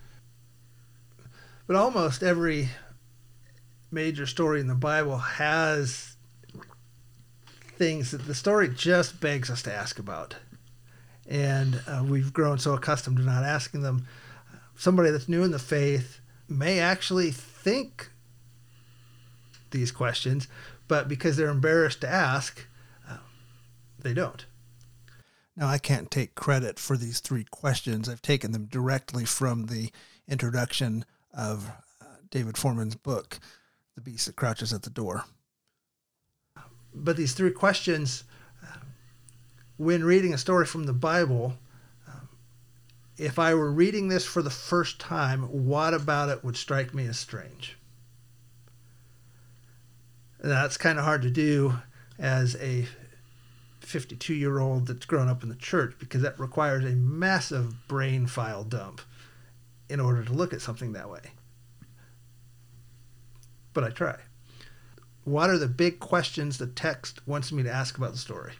But 1.67 1.75
almost 1.75 2.23
every 2.23 2.69
major 3.91 4.25
story 4.25 4.59
in 4.59 4.67
the 4.67 4.75
Bible 4.75 5.17
has 5.17 6.15
things 7.77 8.11
that 8.11 8.25
the 8.25 8.35
story 8.35 8.69
just 8.69 9.19
begs 9.19 9.49
us 9.49 9.61
to 9.63 9.73
ask 9.73 9.99
about. 9.99 10.35
And 11.27 11.81
uh, 11.87 12.03
we've 12.07 12.31
grown 12.31 12.59
so 12.59 12.73
accustomed 12.73 13.17
to 13.17 13.23
not 13.23 13.43
asking 13.43 13.81
them. 13.81 14.07
Somebody 14.75 15.09
that's 15.09 15.29
new 15.29 15.43
in 15.43 15.51
the 15.51 15.59
faith 15.59 16.19
may 16.47 16.79
actually 16.79 17.31
think 17.31 18.11
these 19.71 19.91
questions, 19.91 20.47
but 20.87 21.07
because 21.07 21.37
they're 21.37 21.49
embarrassed 21.49 22.01
to 22.01 22.09
ask, 22.09 22.67
uh, 23.09 23.17
they 23.99 24.13
don't. 24.13 24.45
Now, 25.57 25.67
I 25.67 25.77
can't 25.77 26.11
take 26.11 26.35
credit 26.35 26.79
for 26.79 26.97
these 26.97 27.21
three 27.21 27.45
questions. 27.45 28.09
I've 28.09 28.21
taken 28.21 28.51
them 28.51 28.65
directly 28.65 29.23
from 29.23 29.67
the 29.67 29.89
introduction 30.27 31.05
of 31.33 31.71
uh, 32.01 32.05
David 32.29 32.55
Fohrman's 32.55 32.95
book, 32.95 33.39
The 33.95 34.01
Beast 34.01 34.25
That 34.25 34.35
Crouches 34.35 34.73
at 34.73 34.83
the 34.83 34.89
Door. 34.89 35.23
but 36.93 37.15
these 37.15 37.33
three 37.33 37.51
questions, 37.51 38.25
uh, 38.63 38.77
when 39.77 40.03
reading 40.03 40.33
a 40.33 40.37
story 40.37 40.65
from 40.65 40.83
the 40.83 40.93
Bible, 40.93 41.53
um, 42.07 42.27
if 43.17 43.39
I 43.39 43.53
were 43.53 43.71
reading 43.71 44.09
this 44.09 44.25
for 44.25 44.41
the 44.41 44.49
first 44.49 44.99
time, 44.99 45.43
what 45.43 45.93
about 45.93 46.29
it 46.29 46.43
would 46.43 46.57
strike 46.57 46.93
me 46.93 47.07
as 47.07 47.17
strange? 47.17 47.77
That's 50.45 50.77
kind 50.77 50.99
of 50.99 51.05
hard 51.05 51.23
to 51.23 51.31
do 51.31 51.73
as 52.19 52.55
a 52.57 52.85
52 53.79 54.31
year 54.31 54.59
old 54.59 54.85
that's 54.85 55.07
grown 55.07 55.27
up 55.27 55.41
in 55.41 55.49
the 55.49 55.55
church 55.55 55.95
because 55.97 56.21
that 56.21 56.39
requires 56.39 56.85
a 56.85 56.95
massive 56.95 57.87
brain 57.87 58.27
file 58.27 58.63
dump 58.63 59.01
in 59.89 59.99
order 59.99 60.23
to 60.23 60.31
look 60.31 60.53
at 60.53 60.61
something 60.61 60.93
that 60.93 61.09
way. 61.09 61.31
But 63.73 63.85
I 63.85 63.89
try. 63.89 64.17
What 65.23 65.49
are 65.49 65.57
the 65.57 65.67
big 65.67 65.99
questions 65.99 66.59
the 66.59 66.67
text 66.67 67.27
wants 67.27 67.51
me 67.51 67.63
to 67.63 67.71
ask 67.71 67.97
about 67.97 68.11
the 68.11 68.19
story? 68.19 68.53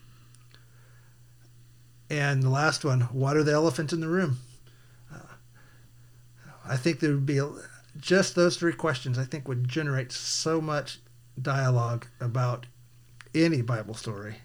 And 2.10 2.42
the 2.42 2.50
last 2.50 2.84
one, 2.84 3.02
what 3.02 3.38
are 3.38 3.44
the 3.44 3.54
elephants 3.54 3.94
in 3.94 4.00
the 4.00 4.08
room? 4.08 4.40
Uh, 5.14 5.20
I 6.68 6.78
think 6.78 7.00
there 7.00 7.12
would 7.12 7.28
be 7.28 7.38
a, 7.38 7.48
just 8.00 8.34
those 8.34 8.58
three 8.58 8.74
questions, 8.74 9.20
I 9.20 9.26
think, 9.26 9.48
would 9.48 9.68
generate 9.68 10.12
so 10.12 10.60
much 10.60 10.98
dialogue 11.42 12.08
about 12.20 12.66
any 13.34 13.62
Bible 13.62 13.94
story 13.94 14.36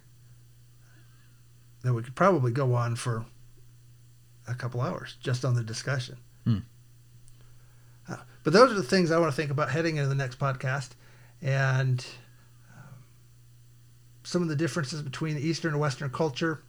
that 1.82 1.94
we 1.94 2.02
could 2.02 2.14
probably 2.14 2.52
go 2.52 2.74
on 2.74 2.96
for 2.96 3.24
a 4.48 4.54
couple 4.54 4.80
hours 4.80 5.16
just 5.20 5.44
on 5.44 5.54
the 5.54 5.62
discussion. 5.62 6.16
Hmm. 6.44 6.58
Uh, 8.08 8.16
but 8.42 8.52
those 8.52 8.70
are 8.70 8.74
the 8.74 8.82
things 8.82 9.10
I 9.10 9.18
want 9.18 9.32
to 9.32 9.36
think 9.36 9.50
about 9.50 9.70
heading 9.70 9.96
into 9.96 10.08
the 10.08 10.14
next 10.14 10.38
podcast 10.38 10.90
and 11.40 12.04
um, 12.76 13.04
some 14.24 14.42
of 14.42 14.48
the 14.48 14.56
differences 14.56 15.02
between 15.02 15.38
Eastern 15.38 15.72
and 15.72 15.80
Western 15.80 16.10
culture 16.10 16.62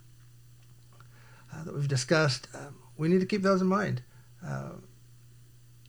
uh, 1.52 1.64
that 1.64 1.74
we've 1.74 1.88
discussed. 1.88 2.48
Um, 2.54 2.76
we 2.96 3.08
need 3.08 3.20
to 3.20 3.26
keep 3.26 3.42
those 3.42 3.60
in 3.60 3.66
mind 3.66 4.02
uh, 4.46 4.70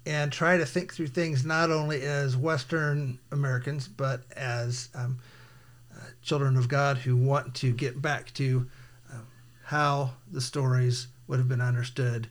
and 0.06 0.32
try 0.32 0.58
to 0.58 0.66
think 0.66 0.94
through 0.94 1.08
things 1.08 1.46
not 1.46 1.72
only 1.72 2.02
as 2.02 2.36
Western 2.36 3.20
Americans, 3.32 3.88
but 3.88 4.24
as 4.36 4.90
um, 4.96 5.20
uh, 5.96 6.00
children 6.22 6.58
of 6.58 6.68
God 6.68 6.98
who 6.98 7.16
want 7.16 7.56
to 7.56 7.72
get 7.72 8.02
back 8.02 8.34
to 8.34 8.68
how 9.64 10.12
the 10.32 10.42
stories 10.42 11.08
would 11.28 11.40
have 11.40 11.48
been 11.48 11.62
understood 11.62 12.28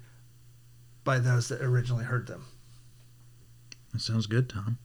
by 1.02 1.18
those 1.18 1.48
that 1.48 1.61
originally 1.61 2.04
heard 2.04 2.26
them. 2.26 2.44
That 3.92 4.00
sounds 4.00 4.26
good, 4.26 4.48
Tom. 4.48 4.78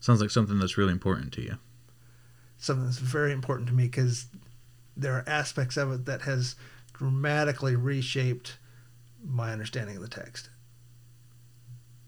Sounds 0.00 0.20
like 0.20 0.30
something 0.30 0.58
that's 0.58 0.78
really 0.78 0.92
important 0.92 1.32
to 1.32 1.42
you. 1.42 1.58
Something 2.58 2.84
that's 2.84 2.98
very 2.98 3.32
important 3.32 3.68
to 3.68 3.74
me 3.74 3.84
because 3.84 4.26
there 4.96 5.14
are 5.14 5.24
aspects 5.26 5.76
of 5.76 5.90
it 5.92 6.04
that 6.04 6.22
has 6.22 6.54
dramatically 6.92 7.74
reshaped 7.74 8.58
my 9.24 9.52
understanding 9.52 9.96
of 9.96 10.02
the 10.02 10.08
text. 10.08 10.50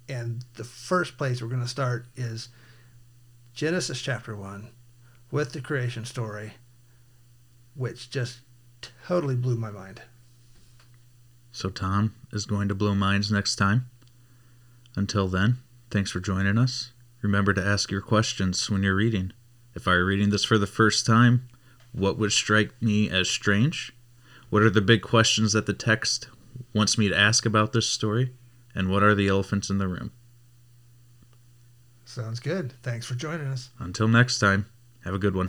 And 0.08 0.44
the 0.54 0.64
first 0.64 1.16
place 1.16 1.40
we're 1.40 1.48
going 1.48 1.62
to 1.62 1.68
start 1.68 2.06
is 2.16 2.48
Genesis 3.54 4.00
chapter 4.00 4.36
1 4.36 4.68
with 5.30 5.52
the 5.52 5.60
creation 5.60 6.04
story, 6.04 6.54
which 7.74 8.10
just 8.10 8.40
totally 9.06 9.36
blew 9.36 9.56
my 9.56 9.70
mind. 9.70 10.02
So, 11.52 11.70
Tom 11.70 12.14
is 12.32 12.46
going 12.46 12.68
to 12.68 12.74
blow 12.74 12.94
minds 12.94 13.30
next 13.30 13.56
time. 13.56 13.88
Until 14.96 15.28
then, 15.28 15.58
thanks 15.90 16.10
for 16.10 16.20
joining 16.20 16.58
us. 16.58 16.92
Remember 17.22 17.54
to 17.54 17.64
ask 17.64 17.90
your 17.90 18.00
questions 18.00 18.68
when 18.68 18.82
you're 18.82 18.94
reading. 18.94 19.32
If 19.74 19.88
I 19.88 19.92
were 19.92 20.04
reading 20.04 20.30
this 20.30 20.44
for 20.44 20.58
the 20.58 20.66
first 20.66 21.06
time, 21.06 21.48
what 21.92 22.18
would 22.18 22.32
strike 22.32 22.70
me 22.82 23.08
as 23.08 23.30
strange? 23.30 23.92
What 24.50 24.62
are 24.62 24.70
the 24.70 24.80
big 24.80 25.02
questions 25.02 25.52
that 25.52 25.66
the 25.66 25.72
text 25.72 26.28
wants 26.74 26.98
me 26.98 27.08
to 27.08 27.18
ask 27.18 27.46
about 27.46 27.72
this 27.72 27.88
story? 27.88 28.32
And 28.74 28.90
what 28.90 29.02
are 29.02 29.14
the 29.14 29.28
elephants 29.28 29.70
in 29.70 29.78
the 29.78 29.88
room? 29.88 30.12
Sounds 32.04 32.40
good. 32.40 32.74
Thanks 32.82 33.06
for 33.06 33.14
joining 33.14 33.46
us. 33.46 33.70
Until 33.78 34.08
next 34.08 34.38
time, 34.38 34.66
have 35.04 35.14
a 35.14 35.18
good 35.18 35.34
one. 35.34 35.48